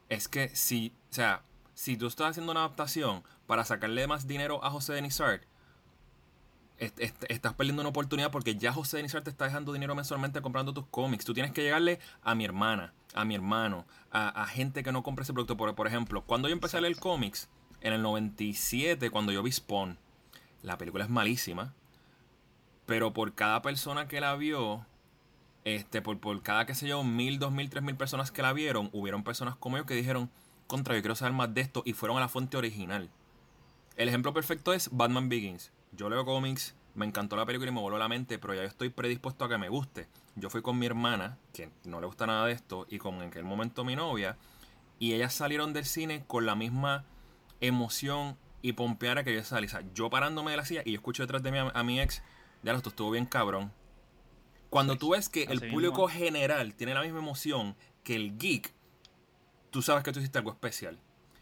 [0.08, 1.42] Es que si, o sea,
[1.74, 5.44] si tú estás haciendo una adaptación para sacarle más dinero a José Denisart,
[6.78, 10.86] estás perdiendo una oportunidad porque ya José Denizar te está dejando dinero mensualmente comprando tus
[10.88, 11.26] cómics.
[11.26, 15.24] Tú tienes que llegarle a mi hermana, a mi hermano, a, gente que no compre
[15.24, 15.58] ese producto.
[15.58, 17.50] Por, por ejemplo, cuando yo empecé a leer cómics,
[17.82, 19.98] en el 97, cuando yo vi Spawn,
[20.66, 21.74] la película es malísima,
[22.86, 24.86] pero por cada persona que la vio,
[25.64, 28.54] este, por, por cada, qué sé yo, mil, dos mil, tres mil personas que la
[28.54, 30.30] vieron, hubieron personas como yo que dijeron,
[30.68, 33.10] contra, yo quiero saber más de esto, y fueron a la fuente original.
[33.96, 37.82] El ejemplo perfecto es Batman Begins yo leo cómics, me encantó la película y me
[37.82, 40.08] voló la mente, pero ya yo estoy predispuesto a que me guste.
[40.36, 43.30] Yo fui con mi hermana, que no le gusta nada de esto, y con en
[43.30, 44.38] aquel momento mi novia,
[45.00, 47.06] y ellas salieron del cine con la misma
[47.62, 49.68] emoción y pompeara que yo salí.
[49.68, 52.02] O sea, yo parándome de la silla y yo escucho detrás de mí a, mi
[52.02, 52.24] ex,
[52.64, 53.72] ya lo estuvo bien cabrón.
[54.72, 58.74] Cuando tú ves que el público general tiene la misma emoción que el geek,
[59.70, 60.98] tú sabes que tú hiciste algo especial.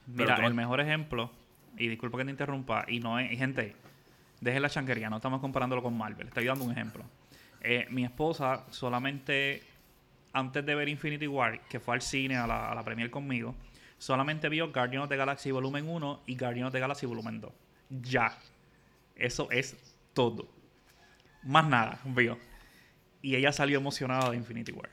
[0.05, 1.31] Mira, el mejor ejemplo,
[1.77, 3.73] y disculpa que te interrumpa, y no es, gente,
[4.41, 6.27] deje la chanquería, no estamos comparándolo con Marvel.
[6.27, 7.05] Estoy dando un ejemplo.
[7.61, 9.63] Eh, mi esposa solamente,
[10.33, 13.55] antes de ver Infinity War, que fue al cine a la, a premier conmigo,
[14.03, 17.51] solamente vio Guardians of the Galaxy Volumen 1 y Guardians of the Galaxy Volumen 2.
[18.01, 18.37] Ya.
[19.15, 19.77] Eso es
[20.13, 20.49] todo.
[21.43, 22.37] Más nada, vio.
[23.21, 24.89] Y ella salió emocionada de Infinity War.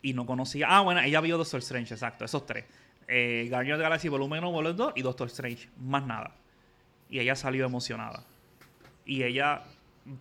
[0.00, 0.68] Y no conocía.
[0.70, 2.66] Ah, bueno, ella vio Doctor Strange, exacto, esos tres.
[3.08, 5.68] Eh, Guardians of the Galaxy Volumen 1, Volumen 2 y Doctor Strange.
[5.80, 6.32] Más nada.
[7.08, 8.22] Y ella salió emocionada.
[9.04, 9.64] Y ella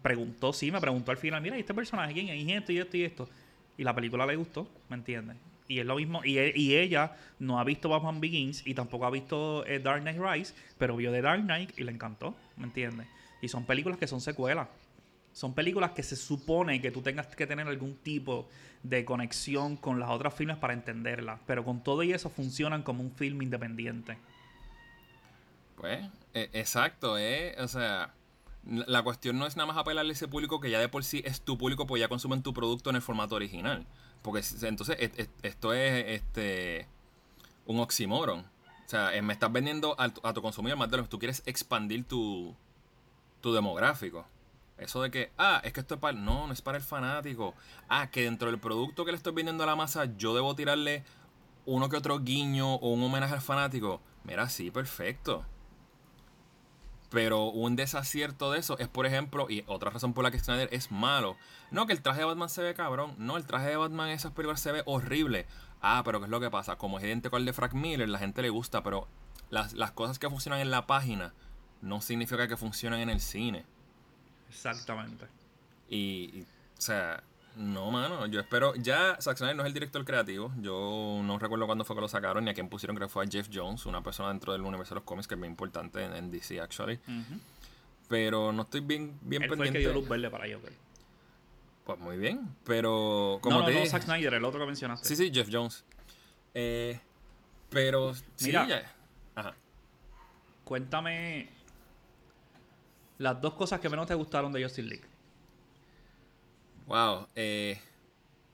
[0.02, 2.42] preguntó, sí, me preguntó al final, mira, ¿y este personaje quién es?
[2.42, 3.30] Y esto y esto y esto.
[3.78, 5.38] Y la película le gustó, ¿me entiendes?
[5.70, 9.12] Y es lo mismo, y, y, ella no ha visto Batman Begins y tampoco ha
[9.12, 13.06] visto eh, Dark Knight Rise, pero vio The Dark Knight y le encantó, ¿me entiendes?
[13.40, 14.68] Y son películas que son secuelas.
[15.32, 18.50] Son películas que se supone que tú tengas que tener algún tipo
[18.84, 21.40] de conexión con las otras filmes para entenderlas.
[21.46, 24.18] Pero con todo y eso funcionan como un film independiente.
[25.78, 26.04] Pues,
[26.34, 27.56] e- exacto, eh.
[27.60, 28.14] O sea,
[28.66, 31.22] la cuestión no es nada más apelarle a ese público que ya de por sí
[31.26, 33.86] es tu público, pues ya consumen tu producto en el formato original.
[34.22, 36.88] Porque entonces et- et- esto es este
[37.66, 38.40] un oxímoron.
[38.42, 41.20] O sea, eh, me estás vendiendo a, a tu consumidor más de lo que tú
[41.20, 42.56] quieres expandir tu,
[43.42, 44.26] tu demográfico.
[44.78, 46.18] Eso de que, ah, es que esto es para...
[46.18, 47.54] No, no es para el fanático.
[47.88, 51.04] Ah, que dentro del producto que le estoy vendiendo a la masa yo debo tirarle
[51.66, 54.02] uno que otro guiño o un homenaje al fanático.
[54.24, 55.46] Mira, sí, perfecto.
[57.10, 60.70] Pero un desacierto de eso es, por ejemplo, y otra razón por la que Snyder
[60.72, 61.38] es malo.
[61.72, 63.16] No, que el traje de Batman se ve cabrón.
[63.18, 65.48] No, el traje de Batman en esas películas se ve horrible.
[65.82, 66.78] Ah, pero ¿qué es lo que pasa?
[66.78, 69.08] Como es idéntico al de Frank Miller, la gente le gusta, pero
[69.50, 71.34] las, las cosas que funcionan en la página
[71.82, 73.66] no significa que funcionen en el cine.
[74.50, 75.26] Exactamente.
[75.90, 77.24] Y, y, o sea,
[77.56, 78.26] no, mano.
[78.28, 78.74] Yo espero.
[78.76, 80.52] Ya Zack Snyder no es el director creativo.
[80.62, 82.96] Yo no recuerdo cuándo fue que lo sacaron ni a quién pusieron.
[82.96, 85.36] Creo que fue a Jeff Jones, una persona dentro del universo de los cómics que
[85.36, 87.00] es bien importante en, en DC, actually.
[88.08, 89.80] Pero no estoy bien, bien Él fue el pendiente.
[89.80, 90.74] que dio luz verde para Joker.
[91.86, 92.56] Pues muy bien.
[92.66, 95.08] Pero, como no, no, te no, Zack Snyder, el otro que mencionaste.
[95.08, 95.84] Sí, sí, Jeff Jones.
[96.54, 97.00] Eh,
[97.70, 98.68] pero, sí, Mira.
[98.68, 98.96] ya-
[99.36, 99.56] Ajá.
[100.64, 101.50] Cuéntame
[103.18, 105.04] las dos cosas que menos te gustaron de Justice League.
[106.90, 107.28] Wow.
[107.36, 107.80] Eh,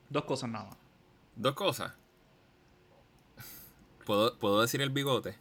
[0.08, 0.76] Dos cosas nada más.
[1.34, 1.92] dos cosas.
[4.06, 5.36] ¿Puedo, ¿Puedo decir el bigote?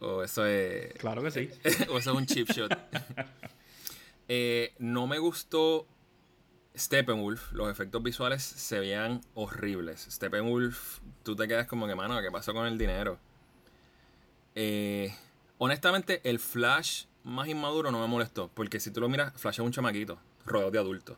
[0.00, 0.94] O eso es.
[0.94, 1.50] Claro que sí.
[1.90, 2.72] o eso es un chip shot.
[4.30, 5.86] Eh, no me gustó
[6.76, 7.50] Steppenwolf.
[7.52, 10.06] Los efectos visuales se veían horribles.
[10.10, 13.18] Steppenwolf, tú te quedas como que, mano, ¿qué pasó con el dinero?
[14.54, 15.14] Eh,
[15.56, 18.50] honestamente, el Flash más inmaduro no me molestó.
[18.52, 21.16] Porque si tú lo miras, Flash es un chamaquito, rodeado de adultos.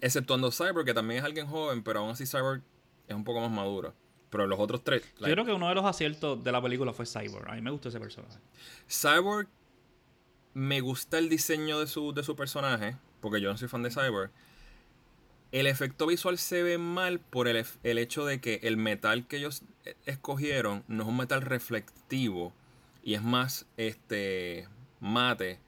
[0.00, 2.62] Exceptuando Cyborg, que también es alguien joven, pero aún así Cyborg
[3.06, 3.94] es un poco más maduro.
[4.30, 7.06] Pero los otros tres, Yo creo que uno de los aciertos de la película fue
[7.06, 7.50] Cyborg.
[7.50, 8.38] A mí me gustó ese personaje.
[8.88, 9.48] Cyborg
[10.54, 13.90] me gusta el diseño de su, de su personaje, porque yo no soy fan de
[13.90, 14.30] Cyborg.
[15.50, 19.38] El efecto visual se ve mal por el, el hecho de que el metal que
[19.38, 22.52] ellos e- escogieron no es un metal reflectivo
[23.02, 24.68] y es más este
[25.00, 25.58] mate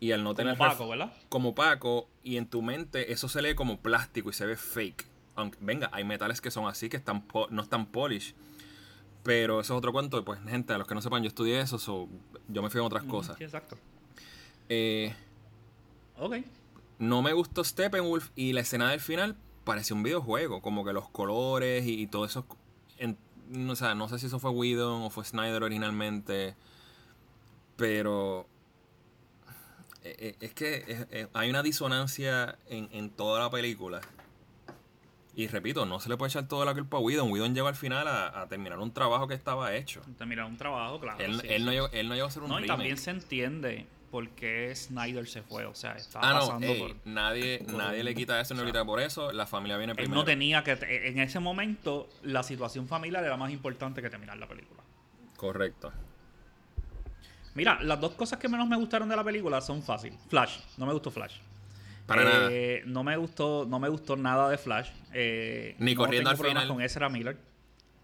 [0.00, 1.12] y al no Como tener ref- Paco, ¿verdad?
[1.28, 5.06] como opaco y en tu mente eso se lee como plástico y se ve fake.
[5.34, 8.34] Aunque, venga, hay metales que son así, que están no están polish.
[9.24, 10.24] Pero eso es otro cuento.
[10.24, 12.08] Pues, gente, a los que no sepan, yo estudié eso, so,
[12.48, 13.36] yo me fui en otras cosas.
[13.36, 13.76] Sí, exacto.
[14.68, 15.14] Eh,
[16.18, 16.36] Ok.
[16.98, 20.62] no me gustó Steppenwolf y la escena del final parecía un videojuego.
[20.62, 22.46] Como que los colores y, y todo eso.
[22.98, 23.16] en-
[23.50, 26.54] no, o sea, no sé si eso fue Whedon o fue Snyder originalmente.
[27.76, 28.46] Pero.
[30.10, 34.00] Eh, eh, Es que eh, hay una disonancia en, en toda la película.
[35.34, 37.30] Y repito, no se le puede echar toda la culpa a Whedon.
[37.30, 40.00] Whedon llegó al final a, a terminar un trabajo que estaba hecho.
[40.18, 41.18] Te mira un trabajo, claro.
[41.24, 43.10] él, sí, él no llegó, él no llegó a hacer un No, y también se
[43.12, 45.64] entiende por qué Snyder se fue.
[45.66, 46.96] O sea, estaba Ah, no, pasando ey, por.
[47.04, 49.30] nadie, por nadie un- le quita eso, no le quita por eso.
[49.30, 50.16] La familia viene Él primero.
[50.16, 50.72] no tenía que.
[51.06, 54.82] En ese momento, la situación familiar era más importante que terminar la película.
[55.36, 55.92] Correcto.
[57.54, 60.18] Mira, las dos cosas que menos me gustaron de la película son fáciles.
[60.28, 61.34] Flash, no me gustó Flash.
[62.06, 62.48] Para nada.
[62.50, 64.90] Eh, No me gustó, no me gustó nada de Flash.
[65.12, 66.68] Eh, Ni no corriendo tengo al final.
[66.68, 67.36] con Ezra Miller.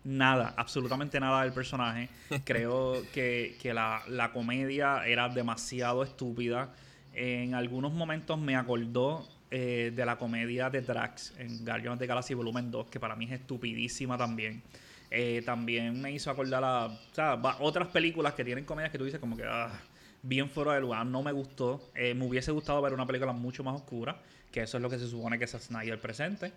[0.04, 2.08] Nada, absolutamente nada del personaje.
[2.44, 6.74] Creo que, que la, la comedia era demasiado estúpida.
[7.14, 12.06] En algunos momentos me acordó eh, de la comedia de Drax en Guardians of the
[12.06, 14.62] Galaxy Volumen 2, que para mí es estupidísima también.
[15.10, 19.04] Eh, también me hizo acordar a o sea, otras películas que tienen comedias que tú
[19.04, 19.70] dices como que ah,
[20.22, 21.90] bien fuera de lugar, no me gustó.
[21.94, 24.98] Eh, me hubiese gustado ver una película mucho más oscura, que eso es lo que
[24.98, 26.52] se supone que es Snyder presente.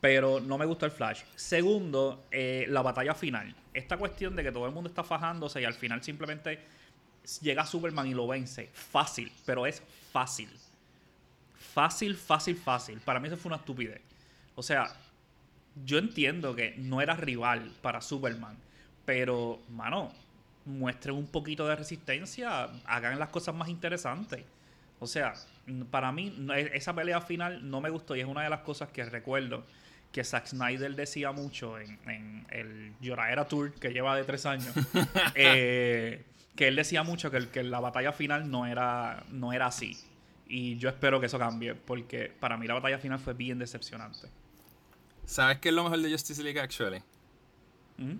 [0.00, 1.22] Pero no me gustó el Flash.
[1.36, 3.54] Segundo, eh, la batalla final.
[3.72, 6.58] Esta cuestión de que todo el mundo está fajándose y al final simplemente
[7.40, 8.68] llega Superman y lo vence.
[8.72, 10.48] Fácil, pero es fácil.
[11.54, 13.00] Fácil, fácil, fácil.
[13.00, 14.00] Para mí eso fue una estupidez.
[14.56, 14.92] O sea,
[15.84, 18.56] yo entiendo que no era rival para Superman,
[19.04, 20.12] pero, mano,
[20.64, 24.44] muestren un poquito de resistencia, hagan las cosas más interesantes.
[25.00, 25.34] O sea,
[25.90, 28.90] para mí e- esa pelea final no me gustó y es una de las cosas
[28.90, 29.64] que recuerdo
[30.12, 34.72] que Zack Snyder decía mucho en, en el Lloradera Tour que lleva de tres años.
[35.34, 36.22] eh,
[36.54, 39.96] que él decía mucho que, que la batalla final no era, no era así.
[40.46, 44.28] Y yo espero que eso cambie, porque para mí la batalla final fue bien decepcionante.
[45.24, 47.02] ¿Sabes qué es lo mejor de Justice League, actually?
[47.98, 48.16] ¿Mm?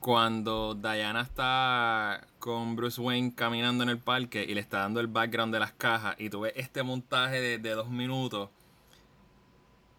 [0.00, 5.06] Cuando Diana está con Bruce Wayne caminando en el parque y le está dando el
[5.06, 8.50] background de las cajas y tú ves este montaje de, de dos minutos.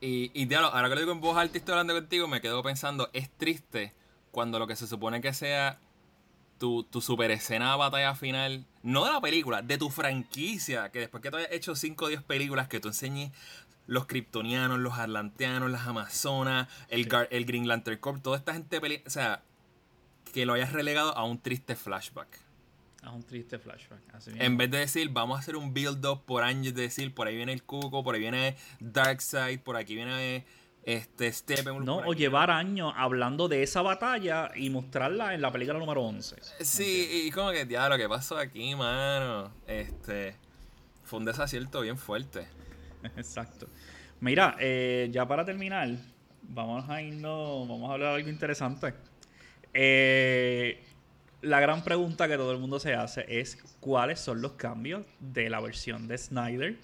[0.02, 2.42] Y, y diablo, ahora que lo digo en voz alta y estoy hablando contigo, me
[2.42, 3.94] quedo pensando, es triste
[4.30, 5.80] cuando lo que se supone que sea
[6.58, 11.00] tu, tu super escena de batalla final, no de la película, de tu franquicia, que
[11.00, 13.32] después que tú hayas hecho 5 o 10 películas, que tú enseñes
[13.88, 19.10] los kryptonianos, los atlanteanos, las amazonas, el, el Green Lantern Corps, toda esta gente, o
[19.10, 19.44] sea,
[20.34, 22.40] que lo hayas relegado a un triste flashback.
[23.04, 24.02] A un triste flashback.
[24.28, 27.36] en vez de decir, vamos a hacer un build-up por años, de decir, por ahí
[27.36, 30.46] viene el Cuco, por ahí viene Darkseid, por aquí viene
[30.86, 31.34] este
[31.82, 36.36] No, o llevar años hablando de esa batalla y mostrarla en la película número 11.
[36.62, 39.52] Sí, y como que, ya, lo que pasó aquí, mano.
[39.68, 40.36] Este.
[41.04, 42.48] Fue un desacierto bien fuerte.
[43.18, 43.68] Exacto.
[44.20, 45.90] Mira, eh, ya para terminar,
[46.42, 47.68] vamos a irnos.
[47.68, 48.94] Vamos a hablar de algo interesante.
[49.74, 50.84] Eh,
[51.42, 55.50] la gran pregunta que todo el mundo se hace es: ¿cuáles son los cambios de
[55.50, 56.78] la versión de Snyder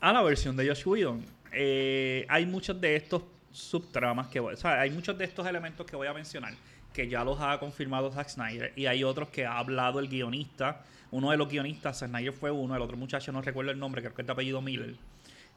[0.00, 1.24] a la versión de Josh Whedon?
[1.52, 5.96] Eh, hay muchos de estos subtramas que o sea, hay muchos de estos elementos que
[5.96, 6.52] voy a mencionar
[6.96, 10.82] que ya los ha confirmado Zack Snyder y hay otros que ha hablado el guionista.
[11.10, 14.14] Uno de los guionistas, Snyder fue uno, el otro muchacho no recuerdo el nombre, creo
[14.14, 14.96] que es de apellido Miller.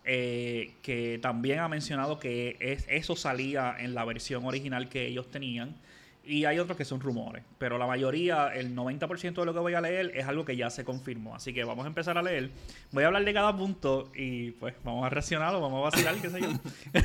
[0.06, 5.30] Eh, que también ha mencionado que es, eso salía en la versión original que ellos
[5.30, 5.76] tenían
[6.24, 9.74] y hay otros que son rumores, pero la mayoría, el 90% de lo que voy
[9.74, 11.36] a leer es algo que ya se confirmó.
[11.36, 12.52] Así que vamos a empezar a leer.
[12.92, 16.30] Voy a hablar de cada punto y pues vamos a reaccionarlo, vamos a vacilar, qué
[16.30, 16.50] sé yo.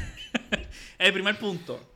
[0.99, 1.94] el primer punto.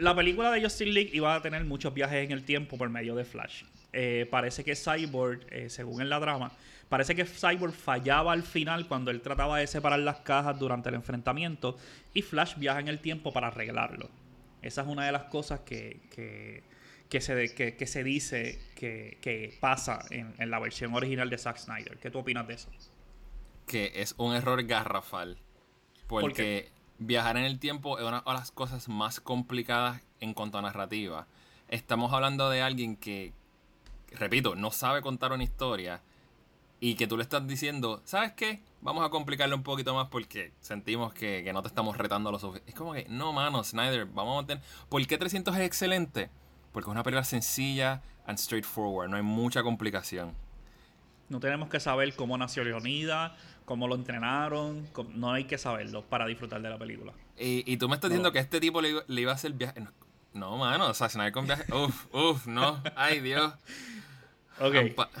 [0.00, 3.14] La película de Justin League iba a tener muchos viajes en el tiempo por medio
[3.14, 3.64] de Flash.
[3.92, 6.52] Eh, parece que Cyborg, eh, según en la drama,
[6.88, 10.94] parece que Cyborg fallaba al final cuando él trataba de separar las cajas durante el
[10.94, 11.76] enfrentamiento
[12.14, 14.08] y Flash viaja en el tiempo para arreglarlo.
[14.62, 20.50] Esa es una de las cosas que, que, se, que, se dice que, pasa en,
[20.50, 21.98] la versión original de Zack Snyder.
[21.98, 22.70] ¿Qué tú opinas de eso?
[23.66, 25.36] Que es un error garrafal.
[26.06, 30.62] Porque viajar en el tiempo es una de las cosas más complicadas en cuanto a
[30.62, 31.26] narrativa.
[31.68, 33.32] Estamos hablando de alguien que,
[34.12, 36.02] repito, no sabe contar una historia
[36.78, 38.62] y que tú le estás diciendo, ¿sabes qué?
[38.82, 42.70] Vamos a complicarlo un poquito más porque sentimos que, no te estamos retando lo suficiente.
[42.70, 44.64] Es como que, no, mano, Snyder, vamos a mantener.
[44.88, 46.30] ¿Por qué 300 es excelente?
[46.72, 50.34] Porque es una película sencilla and straightforward, no hay mucha complicación.
[51.30, 53.36] No tenemos que saber cómo nació Leonida,
[53.70, 57.12] cómo lo entrenaron, no hay que saberlo para disfrutar de la película.
[57.38, 59.84] Y, tú me estás diciendo que este tipo le, iba a hacer viaje.
[60.34, 61.72] No, mano, o sea, Snyder con viaje.
[61.72, 63.52] Uf, uf, no, ay Dios.
[64.62, 64.74] Ok,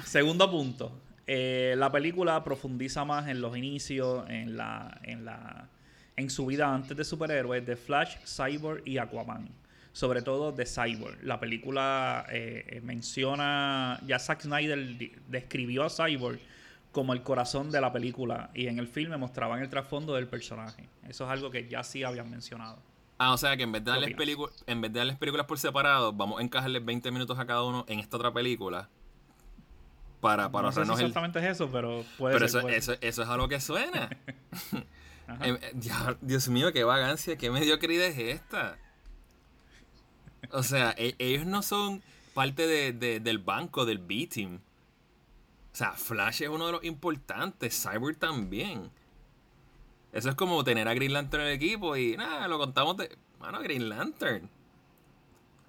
[0.04, 0.92] segundo punto.
[1.26, 5.68] Eh, la película profundiza más en los inicios, en la, en la,
[6.16, 9.48] en su vida antes de superhéroes de Flash, Cyborg y Aquaman.
[9.92, 11.22] Sobre todo de Cyborg.
[11.22, 14.78] La película eh, eh, menciona, ya Zack Snyder
[15.28, 16.38] describió a Cyborg
[16.92, 20.88] como el corazón de la película y en el filme mostraban el trasfondo del personaje.
[21.08, 22.78] Eso es algo que ya sí habían mencionado.
[23.18, 24.16] Ah, o sea que en vez de darles,
[24.66, 27.84] en vez de darles películas por separado, vamos a encajarles 20 minutos a cada uno
[27.86, 28.88] en esta otra película
[30.20, 32.70] para, para no sé exactamente es eso, pero puede pero ser.
[32.70, 34.10] Eso, eso, es algo que suena.
[35.42, 35.58] Em,
[36.22, 38.76] Dios, mío, qué vagancia, qué mediocridad es esta.
[40.50, 42.02] O sea, e, ellos no son
[42.34, 44.58] parte de, del banco, del B-Team.
[45.72, 48.90] O sea, Flash es uno de los importantes, Cyber también.
[50.12, 53.16] Eso es como tener a Green Lantern en el equipo y nada, lo contamos de.
[53.38, 54.50] Mano, Green Lantern.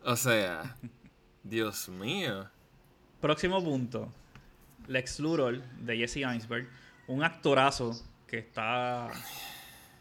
[0.04, 0.76] O sea,
[1.44, 2.50] Dios mío.
[3.20, 4.12] Próximo punto.
[4.88, 6.68] Lex Luthor de Jesse Einsberg,
[7.08, 7.94] un actorazo
[8.28, 9.12] que está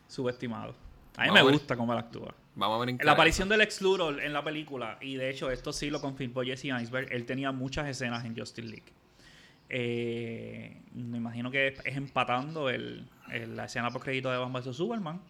[0.08, 0.74] subestimado.
[1.16, 2.34] A mí me gusta cómo él actúa.
[2.54, 5.72] Vamos a ver La aparición de Lex Luthor en la película, y de hecho esto
[5.72, 8.92] sí lo confirmó Jesse Einsberg, él tenía muchas escenas en Justice League.
[9.72, 15.20] Eh, me imagino que es empatando el, la escena post crédito de Batman vs Superman.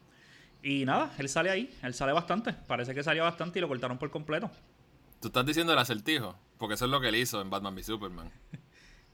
[0.62, 2.52] Y nada, él sale ahí, él sale bastante.
[2.52, 4.50] Parece que salió bastante y lo cortaron por completo.
[5.20, 7.82] Tú estás diciendo el acertijo, porque eso es lo que él hizo en Batman v
[7.82, 8.30] Superman.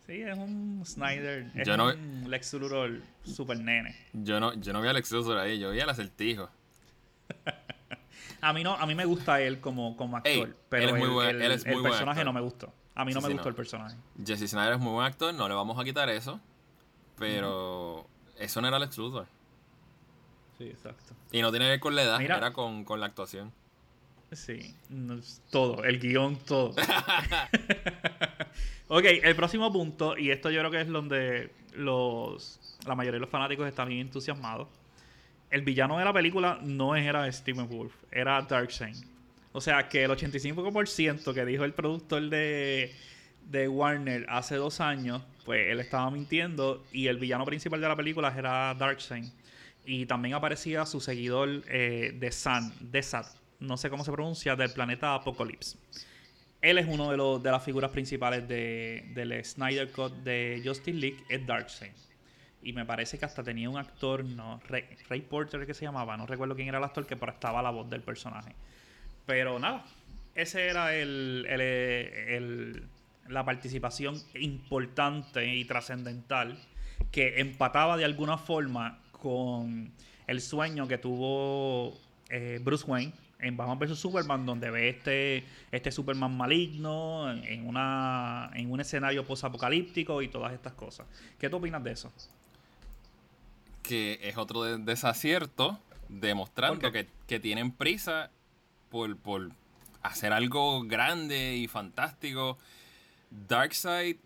[0.07, 1.51] Sí, es un Snyder.
[1.57, 3.97] Es un Lex Luthor super nene.
[4.12, 6.49] Yo no, yo no vi a Lex Luthor ahí, yo vi al acertijo.
[8.41, 12.24] a mí no, a mí me gusta él como, como actor, pero el, el, personaje
[12.24, 12.72] no me gustó.
[12.97, 13.97] A mí no me gustó el personaje.
[14.25, 16.41] Jesse Snyder es muy buen actor, no le vamos a quitar eso,
[17.19, 18.07] pero
[18.39, 19.27] eso no era Lex Luthor.
[20.57, 21.15] Sí, exacto.
[21.31, 23.53] Y no tiene que ver con la edad, era con, con la actuación.
[24.33, 24.75] Sí,
[25.51, 26.71] todo, el guion, todo.
[28.89, 33.21] ok, el próximo punto, y esto yo creo que es donde los, la mayoría de
[33.21, 34.69] los fanáticos están bien entusiasmados.
[35.51, 38.97] El villano de la película no era Steven Wolf, era Darkseid.
[39.57, 42.95] O sea que el 85% que dijo el productor de,
[43.47, 47.97] de Warner hace dos años, pues él estaba mintiendo y el villano principal de la
[47.97, 49.25] película era Darkseid.
[49.87, 53.29] Y también aparecía su seguidor eh, de Sun, Desat,
[53.59, 55.79] no sé cómo se pronuncia, del planeta Apocalypse.
[56.61, 60.99] él es uno de, los, de las figuras principales de, del Snyder Cut de Justice
[60.99, 61.93] League, es Darkseid.
[62.63, 66.27] Y me parece que hasta tenía un actor, no, Ray, Porter que se llamaba, no
[66.27, 68.55] recuerdo quién era el actor que prestaba la voz del personaje.
[69.27, 69.85] Pero nada,
[70.35, 72.83] ese era el, el,
[73.29, 76.59] la participación importante y trascendental
[77.11, 79.93] que empataba de alguna forma con
[80.27, 81.99] el sueño que tuvo
[82.29, 88.51] eh, Bruce Wayne en Batman vs Superman, donde ve este, este Superman maligno en, una,
[88.55, 91.07] en un escenario post-apocalíptico y todas estas cosas.
[91.39, 92.12] ¿Qué tú opinas de eso?
[93.83, 98.31] Que es otro desacierto, demostrando que, que, tienen prisa
[98.91, 99.51] por, por
[100.03, 102.59] hacer algo grande y fantástico.
[103.30, 104.16] Darkseid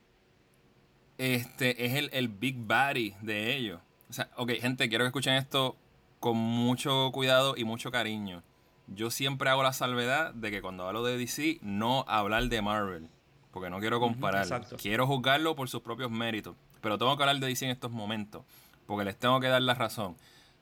[1.18, 3.80] este, es el, el big body de ellos.
[4.08, 5.76] O sea, ok, gente, quiero que escuchen esto
[6.18, 8.42] con mucho cuidado y mucho cariño.
[8.86, 13.08] Yo siempre hago la salvedad de que cuando hablo de DC, no hablar de Marvel.
[13.52, 14.66] Porque no quiero comparar.
[14.78, 16.56] quiero juzgarlo por sus propios méritos.
[16.80, 18.44] Pero tengo que hablar de DC en estos momentos.
[18.86, 20.16] Porque les tengo que dar la razón.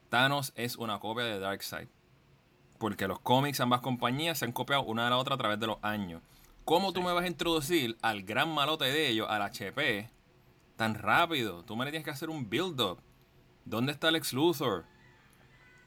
[0.09, 1.89] Thanos es una copia de Darkseid.
[2.79, 5.67] Porque los cómics, ambas compañías, se han copiado una de la otra a través de
[5.67, 6.23] los años.
[6.65, 10.11] ¿Cómo tú me vas a introducir al gran malote de ellos, al HP,
[10.77, 11.65] tan rápido?
[11.65, 13.01] Tú me le tienes que hacer un build-up.
[13.65, 14.85] ¿Dónde está Lex Luthor?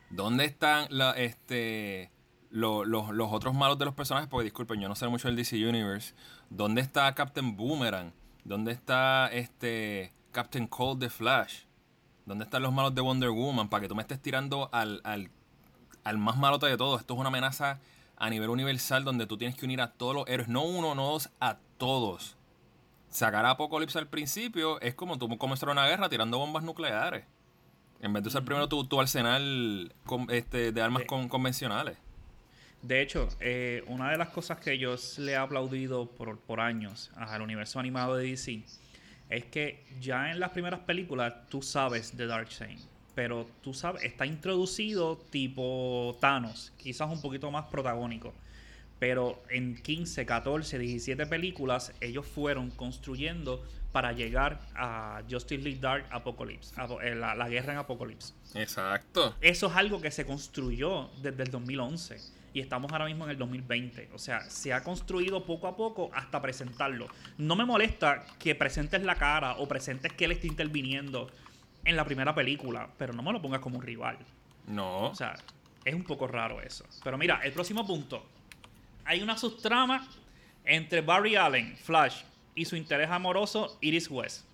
[0.10, 2.12] ¿Dónde están la, este,
[2.50, 4.28] los otros malos de los personajes?
[4.28, 6.14] Porque disculpen, yo no sé mucho del DC Universe.
[6.50, 8.12] ¿Dónde está Captain Boomerang?
[8.44, 11.64] ¿Dónde está este Captain Cold the Flash?
[12.26, 13.70] ¿Dónde están los malos de Wonder Woman?
[13.70, 15.32] Para que tú me estés tirando al, al,
[16.04, 16.97] al más malote de todo.
[16.97, 17.80] Esto es una amenaza
[18.18, 20.47] a nivel universal donde tú tienes que unir a todos los héroes.
[20.47, 22.38] No uno, no dos, a todos.
[23.10, 27.26] Sacar a Apocalipsis al principio es como tú comenzar una guerra tirando bombas nucleares.
[27.99, 29.93] En vez de usar primero tu, tu arsenal
[30.30, 31.97] este, de armas convencionales.
[32.82, 37.12] De hecho, eh, una de las cosas que yo le he aplaudido por, por años
[37.16, 38.64] al universo animado de DC
[39.30, 42.80] es que ya en las primeras películas tú sabes de Darkseid.
[43.16, 48.34] Pero tú sabes, está introducido tipo Thanos, quizás un poquito más protagónico.
[48.99, 56.05] Pero en 15, 14, 17 películas ellos fueron construyendo para llegar a Justice League Dark
[56.12, 58.34] Apocalypse, eh, la, la, guerra en Apocalypse.
[58.53, 59.36] Exacto.
[59.41, 63.38] Eso es algo que se construyó desde el 2011 y estamos ahora mismo en el
[63.38, 64.09] 2020.
[64.14, 67.07] O sea, se ha construido poco a poco hasta presentarlo.
[67.38, 71.30] No me molesta que presentes la cara o presentes que él esté interviniendo
[71.86, 74.18] en la primera película, pero no me lo pongas como un rival.
[74.68, 75.08] No.
[75.08, 75.36] O sea,
[75.84, 76.86] es un poco raro eso.
[77.04, 78.26] Pero mira, el próximo punto.
[79.06, 80.08] Hay una subtrama
[80.64, 82.22] entre Barry Allen, Flash,
[82.54, 84.46] y su interés amoroso, Iris West.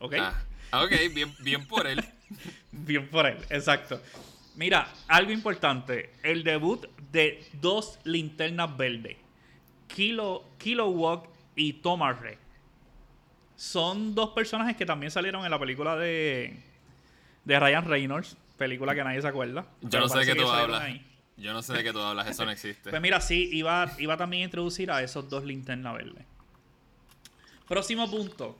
[0.00, 0.14] ¿Ok?
[0.18, 2.04] Ah, ok, bien, bien por él.
[2.72, 4.00] bien por él, exacto.
[4.56, 6.10] Mira, algo importante.
[6.22, 9.16] El debut de dos linternas verdes.
[9.88, 12.36] Kilo, Kilowog y Thomas Ray.
[13.60, 16.56] Son dos personajes que también salieron en la película de,
[17.44, 18.38] de Ryan Reynolds.
[18.56, 19.66] Película que nadie se acuerda.
[19.82, 20.82] Yo no sé de qué tú hablas.
[21.36, 22.88] Yo no sé de qué tú hablas, eso no existe.
[22.88, 26.24] pues mira, sí, iba, iba también a introducir a esos dos linternas verdes.
[27.68, 28.56] Próximo punto.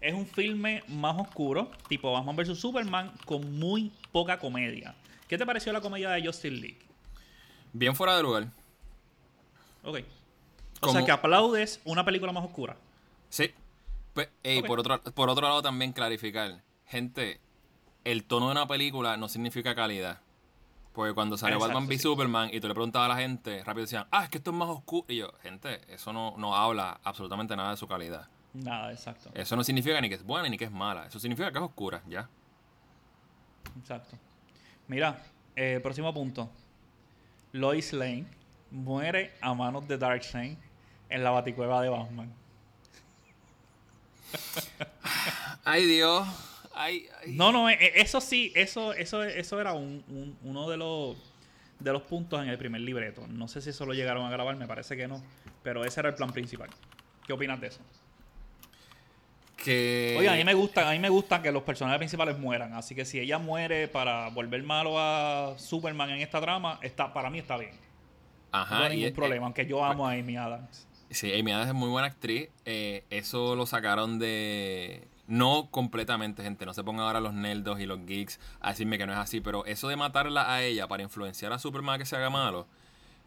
[0.00, 2.58] Es un filme más oscuro, tipo Batman vs.
[2.58, 4.94] Superman, con muy poca comedia.
[5.28, 6.80] ¿Qué te pareció la comedia de Justin League?
[7.74, 8.46] Bien fuera de lugar.
[9.84, 9.98] Ok.
[10.80, 12.78] O sea que aplaudes una película más oscura.
[13.28, 13.52] Sí.
[14.42, 16.62] Pues, por, otro, por otro lado también clarificar.
[16.86, 17.40] Gente,
[18.04, 20.20] el tono de una película no significa calidad.
[20.92, 24.06] Porque cuando salió Batman v Superman y tú le preguntabas a la gente, rápido decían,
[24.10, 25.06] ah, es que esto es más oscuro.
[25.08, 28.28] Y yo, gente, eso no, no habla absolutamente nada de su calidad.
[28.52, 29.30] Nada, exacto.
[29.34, 31.06] Eso no significa ni que es buena ni que es mala.
[31.06, 32.28] Eso significa que es oscura, ya.
[33.78, 34.18] Exacto.
[34.88, 35.22] Mira,
[35.54, 36.50] eh, próximo punto.
[37.52, 38.26] Lois Lane
[38.70, 40.56] muere a manos de Darkseid
[41.08, 42.32] en la baticueva de Batman.
[45.64, 46.26] Ay, Dios.
[47.28, 51.16] No, no, eh, eso sí, eso, eso, eso era uno de los,
[51.78, 53.26] de los puntos en el primer libreto.
[53.28, 55.22] No sé si eso lo llegaron a grabar, me parece que no.
[55.62, 56.70] Pero ese era el plan principal.
[57.26, 57.80] ¿Qué opinas de eso?
[59.56, 60.16] Que...
[60.18, 62.72] Oye, a mí me gusta, a mí me gusta que los personajes principales mueran.
[62.72, 67.28] Así que si ella muere para volver malo a Superman en esta trama, está, para
[67.28, 67.72] mí está bien.
[68.52, 68.78] Ajá.
[68.78, 70.86] No hay ningún problema, aunque yo amo a Amy Adams.
[71.10, 72.48] Sí, Amy Adams es muy buena actriz.
[72.64, 76.66] Eh, eso lo sacaron de no completamente, gente.
[76.66, 79.40] No se pongan ahora los nerdos y los geeks a decirme que no es así.
[79.40, 82.66] Pero eso de matarla a ella para influenciar a Superman a que se haga malo,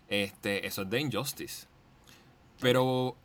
[0.08, 1.68] este, eso es de Injustice.
[2.60, 3.18] Pero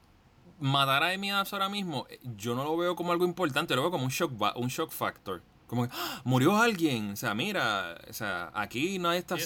[0.61, 2.07] matar a Amy Adams ahora mismo,
[2.37, 5.43] yo no lo veo como algo importante, lo veo como un shock, un shock factor.
[5.69, 6.23] Como que ¡Ah!
[6.25, 7.11] murió alguien.
[7.11, 9.37] O sea, mira, o sea, aquí nadie está,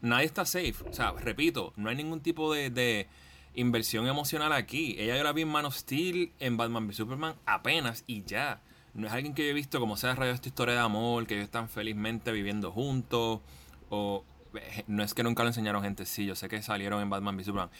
[0.00, 0.76] nadie está safe.
[0.88, 3.08] O sea, repito, no hay ningún tipo de,
[3.54, 4.96] inversión emocional aquí.
[4.98, 8.60] Ella yo la vi en Man of Steel, en Batman v Superman apenas y ya.
[8.94, 11.26] No es alguien que yo he visto como se ha desarrollado esta historia de amor,
[11.26, 13.40] que ellos están felizmente viviendo juntos.
[13.88, 14.24] O
[14.54, 17.36] eh, no es que nunca lo enseñaron gente, sí, yo sé que salieron en Batman
[17.36, 17.70] v Superman.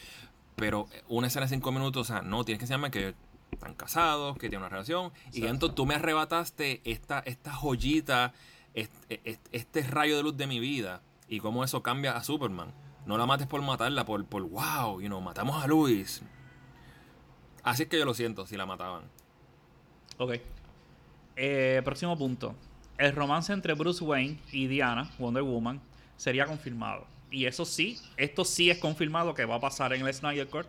[0.55, 3.15] Pero una escena de cinco minutos, o sea, no, tienes que enseñarme que
[3.51, 5.11] están casados, que tienen una relación.
[5.31, 8.33] Y entonces tú me arrebataste esta, esta joyita,
[8.73, 11.01] este, este, rayo de luz de mi vida.
[11.27, 12.73] Y cómo eso cambia a Superman.
[13.05, 16.21] No la mates por matarla, por, por wow, you know, matamos a Luis.
[17.63, 19.03] Así es que yo lo siento si la mataban.
[20.17, 20.35] Ok.
[21.35, 22.55] Eh, próximo punto.
[22.97, 25.81] El romance entre Bruce Wayne y Diana, Wonder Woman,
[26.15, 27.07] sería confirmado.
[27.31, 30.67] Y eso sí, esto sí es confirmado que va a pasar en el Snyder Court.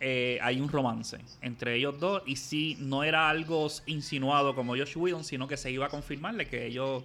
[0.00, 2.22] Eh, hay un romance entre ellos dos.
[2.26, 6.48] Y sí, no era algo insinuado como Josh Whedon, sino que se iba a confirmarle
[6.48, 7.04] que ellos,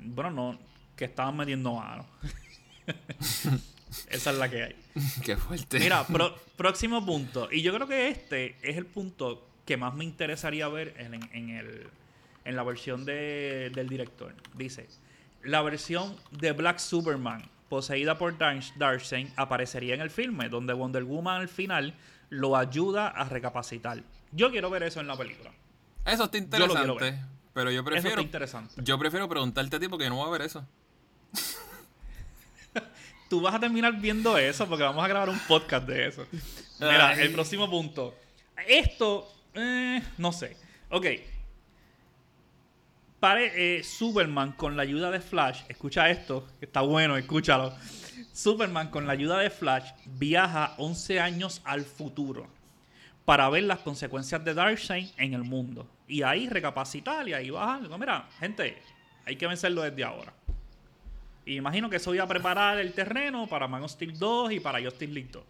[0.00, 0.58] bueno, no,
[0.96, 2.06] que estaban metiendo mano.
[4.08, 4.76] Esa es la que hay.
[5.24, 5.78] Qué fuerte.
[5.78, 6.06] Mira,
[6.56, 7.48] próximo punto.
[7.50, 11.88] Y yo creo que este es el punto que más me interesaría ver en, el,
[12.44, 14.34] en la versión del director.
[14.54, 14.88] Dice,
[15.42, 21.40] la versión de Black Superman poseída por Darkseid aparecería en el filme, donde Wonder Woman
[21.40, 21.94] al final
[22.28, 24.02] lo ayuda a recapacitar.
[24.32, 25.52] Yo quiero ver eso en la película.
[26.04, 27.18] Eso está interesante.
[27.52, 28.20] pero yo prefiero.
[28.20, 28.74] interesante.
[28.82, 30.66] Yo prefiero preguntarte a ti porque no voy a ver eso.
[33.32, 36.26] Tú vas a terminar viendo eso porque vamos a grabar un podcast de eso.
[36.78, 38.14] Mira, el próximo punto.
[38.68, 40.54] Esto, eh, no sé.
[40.90, 41.06] Ok,
[43.18, 47.74] Pare, eh, Superman con la ayuda de Flash, escucha esto, que está bueno, escúchalo.
[48.34, 52.50] Superman con la ayuda de Flash viaja 11 años al futuro
[53.24, 55.88] para ver las consecuencias de Darkseid en el mundo.
[56.06, 57.88] Y ahí recapacitar y ahí bajar.
[57.98, 58.76] mira, gente,
[59.24, 60.34] hay que vencerlo desde ahora.
[61.44, 64.60] Y imagino que eso voy a preparar el terreno para Man of Steel 2 y
[64.60, 65.42] para Justice League 2.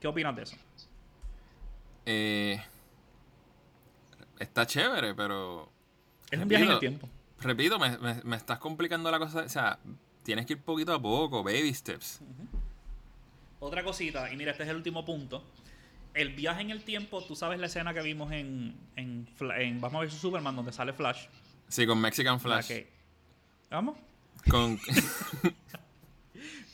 [0.00, 0.56] ¿Qué opinas de eso?
[2.06, 2.62] Eh,
[4.38, 5.70] está chévere, pero...
[6.30, 7.08] Es un viaje en el tiempo
[7.40, 9.40] repito, me, me, estás complicando la cosa.
[9.40, 9.78] O sea,
[10.22, 12.20] tienes que ir poquito a poco, baby steps.
[13.60, 15.44] Otra cosita, y mira, este es el último punto.
[16.14, 19.96] El viaje en el tiempo, tú sabes la escena que vimos en, en, en Vamos
[19.96, 21.26] a ver su Superman, donde sale Flash.
[21.68, 22.72] Sí, con Mexican Flash.
[23.70, 23.98] ¿Vamos?
[24.48, 24.78] Con.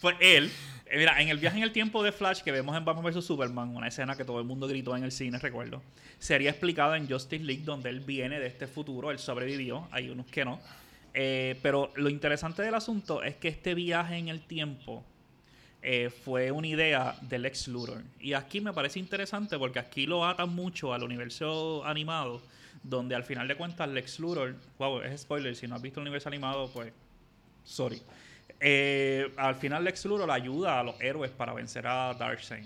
[0.01, 0.51] Pues él
[0.95, 3.25] eh, mira, en el viaje en el tiempo de Flash que vemos en Batman vs
[3.25, 5.83] Superman, una escena que todo el mundo gritó en el cine, recuerdo,
[6.20, 10.27] sería explicada en Justice League, donde él viene de este futuro, él sobrevivió, hay unos
[10.27, 10.61] que no.
[11.12, 15.05] Eh, pero lo interesante del asunto es que este viaje en el tiempo
[15.83, 18.03] eh, fue una idea del Lex Luthor.
[18.20, 22.41] Y aquí me parece interesante porque aquí lo atan mucho al universo animado,
[22.85, 26.03] donde al final de cuentas Lex Luthor, wow, es spoiler, si no has visto el
[26.03, 26.93] universo animado, pues,
[27.65, 28.01] sorry.
[28.61, 32.65] Eh, al final Lex Luthor ayuda a los héroes para vencer a Darkseid.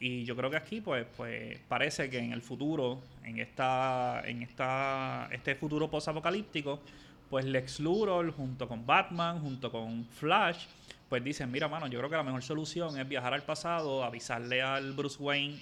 [0.00, 4.42] Y yo creo que aquí, pues, pues parece que en el futuro, en esta, en
[4.42, 6.80] esta, este futuro post-apocalíptico,
[7.28, 10.66] pues Lex Luthor junto con Batman, junto con Flash,
[11.08, 14.62] pues dicen, mira, mano, yo creo que la mejor solución es viajar al pasado, avisarle
[14.62, 15.58] al Bruce Wayne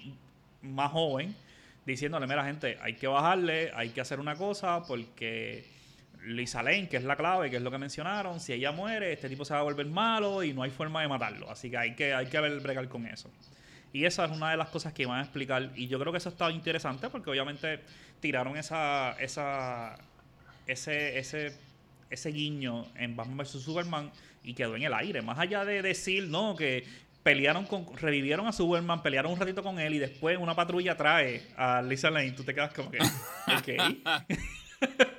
[0.63, 1.35] más joven,
[1.87, 5.65] diciéndole, mira, gente, hay que bajarle, hay que hacer una cosa, porque
[6.27, 9.29] Lisa Lane, que es la clave, que es lo que mencionaron, si ella muere, este
[9.29, 11.51] tipo se va a volver malo y no hay forma de matarlo.
[11.51, 13.31] Así que hay que, hay que ver, bregar con eso.
[13.93, 15.71] Y esa es una de las cosas que iban a explicar.
[15.77, 17.81] Y yo creo que eso estaba interesante porque obviamente
[18.21, 19.95] tiraron esa, esa,
[20.67, 21.57] ese, ese,
[22.11, 24.11] ese guiño en Batman vs Superman
[24.43, 25.23] y quedó en el aire.
[25.23, 26.85] Más allá de decir, no, que
[27.23, 31.43] pelearon con, revivieron a Superman, pelearon un ratito con él y después una patrulla trae
[31.57, 32.33] a Lisa Lane.
[32.33, 32.99] Tú te quedas como que,
[33.57, 35.07] ok.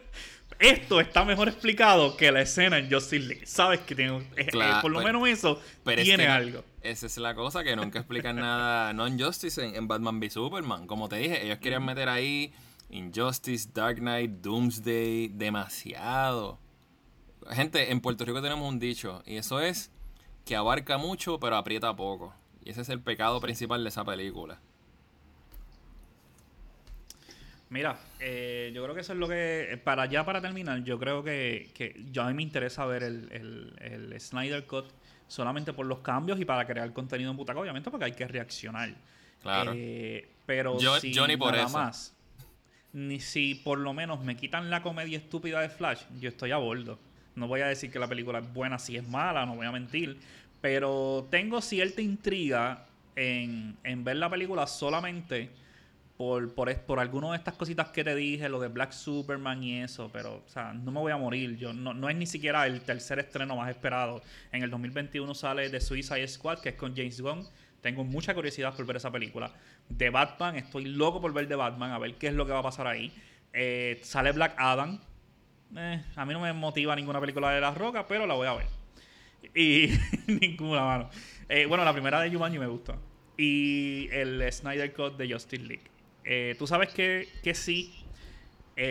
[0.59, 3.45] esto está mejor explicado que la escena en Justice League.
[3.45, 6.63] Sabes que tiene, eh, eh, por lo menos eso tiene algo.
[6.81, 10.87] Esa es la cosa, que nunca explican nada no en Justice, en, Batman v Superman.
[10.87, 12.53] Como te dije, ellos querían meter ahí
[12.89, 16.59] Injustice, Dark Knight, Doomsday, demasiado.
[17.51, 19.91] Gente, en Puerto Rico tenemos un dicho, y eso es
[20.45, 22.33] que abarca mucho pero aprieta poco.
[22.63, 24.59] Y ese es el pecado principal de esa película.
[27.69, 29.79] Mira, eh, yo creo que eso es lo que.
[29.83, 33.75] Para ya para terminar, yo creo que, que yo a mí me interesa ver el,
[33.79, 34.85] el, Snyder Cut
[35.27, 38.93] solamente por los cambios y para crear contenido en Butaca, obviamente, porque hay que reaccionar.
[39.41, 39.73] Claro.
[39.75, 42.15] Eh, pero yo, si ni por nada más,
[42.93, 46.57] ni si por lo menos me quitan la comedia estúpida de Flash, yo estoy a
[46.57, 46.97] bordo.
[47.35, 49.71] No voy a decir que la película es buena si es mala, no voy a
[49.71, 50.17] mentir.
[50.61, 55.51] Pero tengo cierta intriga en, en ver la película solamente
[56.17, 59.81] por, por, por alguna de estas cositas que te dije, lo de Black Superman y
[59.81, 61.57] eso, pero, o sea, no me voy a morir.
[61.57, 64.23] Yo, no, no es ni siquiera el tercer estreno más esperado.
[64.51, 67.47] En el 2021 sale The Suicide Squad, que es con James Gunn.
[67.81, 69.53] Tengo mucha curiosidad por ver esa película.
[69.87, 72.59] De Batman, estoy loco por ver de Batman, a ver qué es lo que va
[72.59, 73.13] a pasar ahí.
[73.53, 74.99] Eh, sale Black Adam.
[75.75, 78.53] Eh, a mí no me motiva ninguna película de La Roca, pero la voy a
[78.55, 78.65] ver.
[79.53, 79.91] Y
[80.27, 81.09] ninguna, mano.
[81.47, 82.95] Eh, bueno, la primera de Jumanji me gusta.
[83.37, 85.96] Y el Snyder Cut de Justice League.
[86.57, 87.93] Tú sabes que, que sí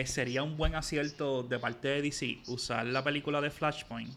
[0.05, 4.13] sería un buen acierto de parte de DC usar la película de Flashpoint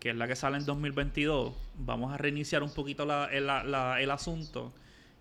[0.00, 4.72] que es la que sale en 2022, vamos a reiniciar un poquito el asunto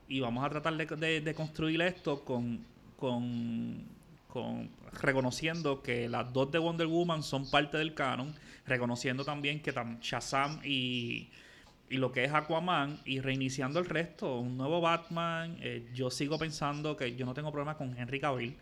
[0.07, 2.65] y vamos a tratar de, construir esto con,
[2.95, 4.69] con,
[5.01, 8.33] reconociendo que las dos de Wonder Woman son parte del canon,
[8.65, 11.29] reconociendo también que Shazam y,
[11.89, 15.57] y lo que es Aquaman y reiniciando el resto, un nuevo Batman.
[15.59, 18.55] Eh, yo sigo pensando que yo no tengo problema con Henry Cavill.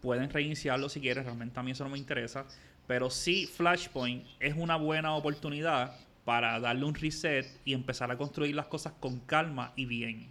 [0.00, 2.46] Pueden reiniciarlo si quieren, realmente a mí eso no me interesa.
[2.86, 8.54] Pero sí, Flashpoint es una buena oportunidad para darle un reset y empezar a construir
[8.54, 10.28] las cosas con calma y bien.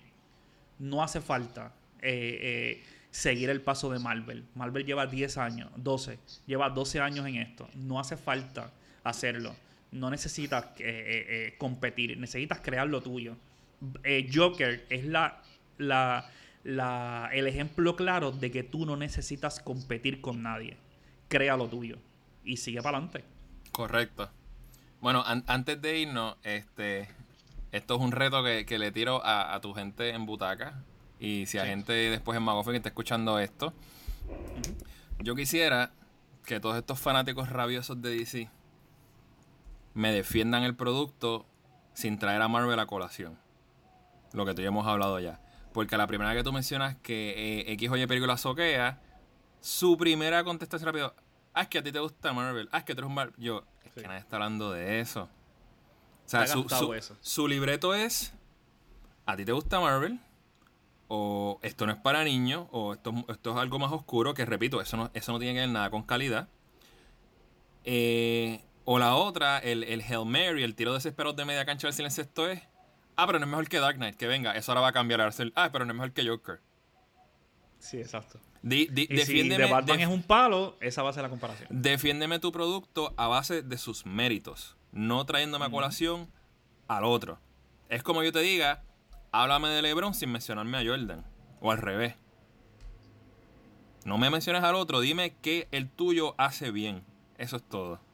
[0.80, 4.46] No hace falta eh, eh, seguir el paso de Marvel.
[4.56, 7.68] Marvel lleva 10 años, 12, lleva 12 años en esto.
[7.76, 8.72] No hace falta
[9.04, 9.56] hacerlo.
[9.98, 13.36] No necesitas eh, competir, necesitas crear lo tuyo.
[14.34, 15.42] Joker es la,
[15.78, 20.78] la, el ejemplo claro de que tú no necesitas competir con nadie.
[21.28, 21.98] Crea lo tuyo
[22.44, 23.24] y sigue para adelante.
[23.72, 24.30] Correcto.
[25.02, 27.08] Bueno, antes de irnos, este,
[27.72, 30.82] esto es un reto que, le tiro a, tu gente en Butaca.
[31.20, 33.74] Y si hay gente después en Magofe que está escuchando esto,
[35.20, 35.92] yo quisiera
[36.46, 38.50] que todos estos fanáticos rabiosos de DC
[39.98, 41.48] me defiendan el producto
[41.96, 43.36] sin traer a Marvel a colación.
[44.32, 45.42] Lo que tú ya hemos hablado ya.
[45.74, 49.02] Porque la primera que tú mencionas que eh, X o Y película soquea,
[49.60, 51.16] su primera contestación rápido,
[51.56, 53.34] ah, es que a ti te gusta Marvel, ah, es que tú eres un Marvel.
[53.40, 55.24] Yo, es que nadie está hablando de eso.
[55.24, 56.46] O sea,
[57.22, 58.36] su, libreto es,
[59.26, 60.20] a ti te gusta Marvel,
[61.08, 64.80] o esto no es para niños, o esto, esto es algo más oscuro, que repito,
[64.80, 66.50] eso no, eso no tiene que ver nada con calidad.
[67.84, 71.94] Eh, o la otra, el, el Hail Mary, el tiro desesperado de media cancha del
[71.94, 72.62] silencio, esto es,
[73.18, 75.20] ah, pero no es mejor que Dark Knight, que venga, eso ahora va a cambiar.
[75.56, 76.62] Ah, pero no es mejor que Joker.
[77.80, 78.40] Sí, exacto.
[78.64, 81.68] si de Batman es un palo, esa va a ser la comparación.
[81.70, 86.32] Defiéndeme tu producto a base de sus méritos, no trayéndome a colación
[86.88, 87.42] al otro.
[87.90, 88.84] Es como yo te diga,
[89.34, 91.26] háblame de LeBron sin mencionarme a Jordan,
[91.60, 92.16] o al revés.
[94.06, 97.04] No me menciones al otro, dime que el tuyo hace bien.
[97.38, 98.07] Eso es todo.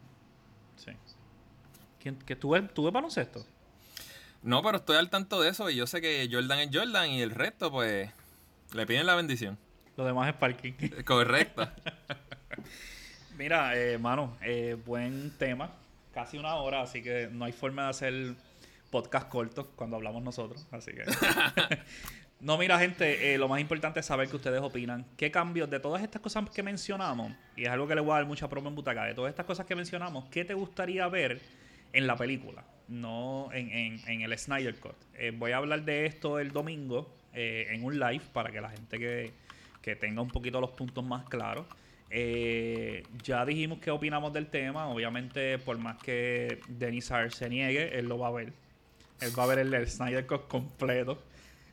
[2.03, 2.17] Sí.
[2.25, 3.45] ¿Que tuve, tuve baloncesto?
[4.43, 7.21] No, pero estoy al tanto de eso y yo sé que Jordan es Jordan y
[7.21, 8.09] el resto, pues,
[8.73, 9.57] le piden la bendición.
[9.95, 10.73] Lo demás es parking.
[11.05, 11.67] Correcto.
[13.37, 15.71] Mira, eh, mano, eh, buen tema.
[16.13, 18.35] Casi una hora, así que no hay forma de hacer
[18.91, 20.67] podcast cortos cuando hablamos nosotros.
[20.71, 21.03] Así que.
[22.39, 25.05] no, mira, gente, eh, lo más importante es saber qué ustedes opinan.
[25.15, 27.31] ¿Qué cambios de todas estas cosas que mencionamos?
[27.55, 29.05] Y es algo que le voy a dar mucha promo en Butaca.
[29.05, 31.41] De todas estas cosas que mencionamos, ¿qué te gustaría ver
[31.93, 32.65] en la película?
[32.89, 34.95] No en, en el Snyder Cut.
[35.13, 38.69] Eh, voy a hablar de esto el domingo eh, en un live para que la
[38.69, 41.65] gente que, tenga un poquito los puntos más claros.
[42.09, 44.87] Eh, ya dijimos qué opinamos del tema.
[44.87, 48.53] Obviamente, por más que Denis se niegue, él lo va a ver.
[49.19, 51.23] Él va a ver el, Snyder Cut completo.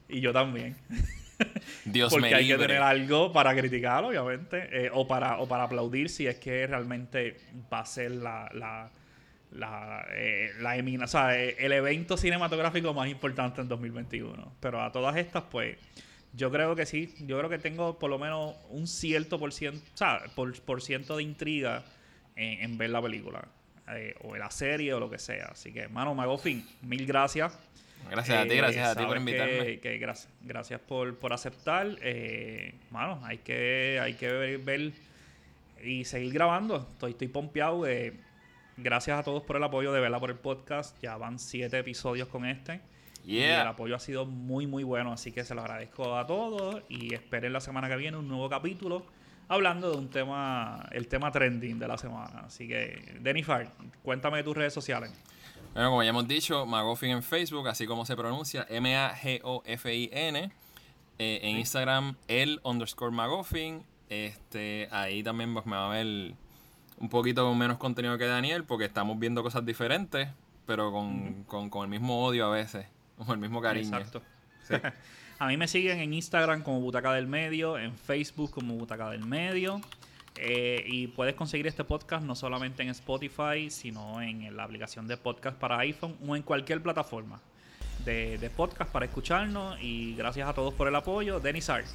[0.08, 0.76] Y yo también.
[1.84, 4.86] Dios Porque hay que tener algo para criticar, obviamente.
[4.86, 7.36] Eh, o, para, o para aplaudir si es que realmente
[7.72, 8.90] va a ser la, la,
[9.52, 10.52] la, eh,
[11.02, 14.52] o sea, eh, el evento cinematográfico más importante en 2021.
[14.60, 15.76] Pero a todas estas, pues,
[16.32, 19.82] yo creo que sí, yo creo que tengo por lo menos un cierto por ciento,
[19.94, 21.84] o sea, por, ciento de intriga
[22.36, 23.44] en, ver la película,
[23.88, 25.48] eh, o la serie, o lo que sea.
[25.52, 27.58] Así que, hermano, Magofin, mil gracias.
[28.08, 29.78] Gracias a ti, gracias a ti por invitarme.
[29.80, 31.96] Que, gracias, gracias por, por aceptar.
[32.00, 34.92] Eh, mano, hay que, hay que ver,
[35.82, 36.88] y seguir grabando.
[36.92, 37.86] Estoy, estoy pompeado.
[37.86, 38.14] Eh,
[38.82, 41.00] gracias a todos por el apoyo de verla por el podcast.
[41.02, 42.80] Ya van siete episodios con este.
[43.24, 45.12] Y el apoyo ha sido muy, muy bueno.
[45.12, 46.82] Así que se lo agradezco a todos.
[46.88, 49.04] Y esperen la semana que viene un nuevo capítulo
[49.50, 52.44] hablando de un tema, el tema trending de la semana.
[52.46, 53.72] Así que, Denifar,
[54.02, 55.12] cuéntame tus redes sociales.
[55.74, 60.52] Bueno, como ya hemos dicho, Magofin en Facebook, así como se pronuncia, M-A-G-O-F-I-N.
[61.18, 63.84] Eh, en Instagram, el underscore Magofin.
[64.08, 66.34] Este, ahí también pues, me va a ver
[67.00, 70.28] un poquito con menos contenido que Daniel, porque estamos viendo cosas diferentes,
[70.66, 72.86] pero con, el mismo odio a veces,
[73.16, 73.96] con el mismo cariño.
[73.96, 74.22] Exacto.
[75.38, 79.24] a mí me siguen en Instagram como Butaca del Medio, en Facebook como Butaca del
[79.24, 79.80] Medio.
[80.36, 85.16] Eh, y puedes conseguir este podcast no solamente en Spotify, sino en la aplicación de
[85.16, 87.40] podcast para iPhone o en cualquier plataforma.
[88.04, 91.40] de, podcast para escucharnos y gracias a todos por el apoyo.
[91.40, 91.86] Denis Art.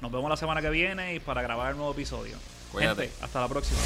[0.00, 2.36] Nos vemos la semana que viene y para grabar el nuevo episodio.
[2.72, 3.02] Cuídate.
[3.02, 3.78] Gente, hasta la próxima.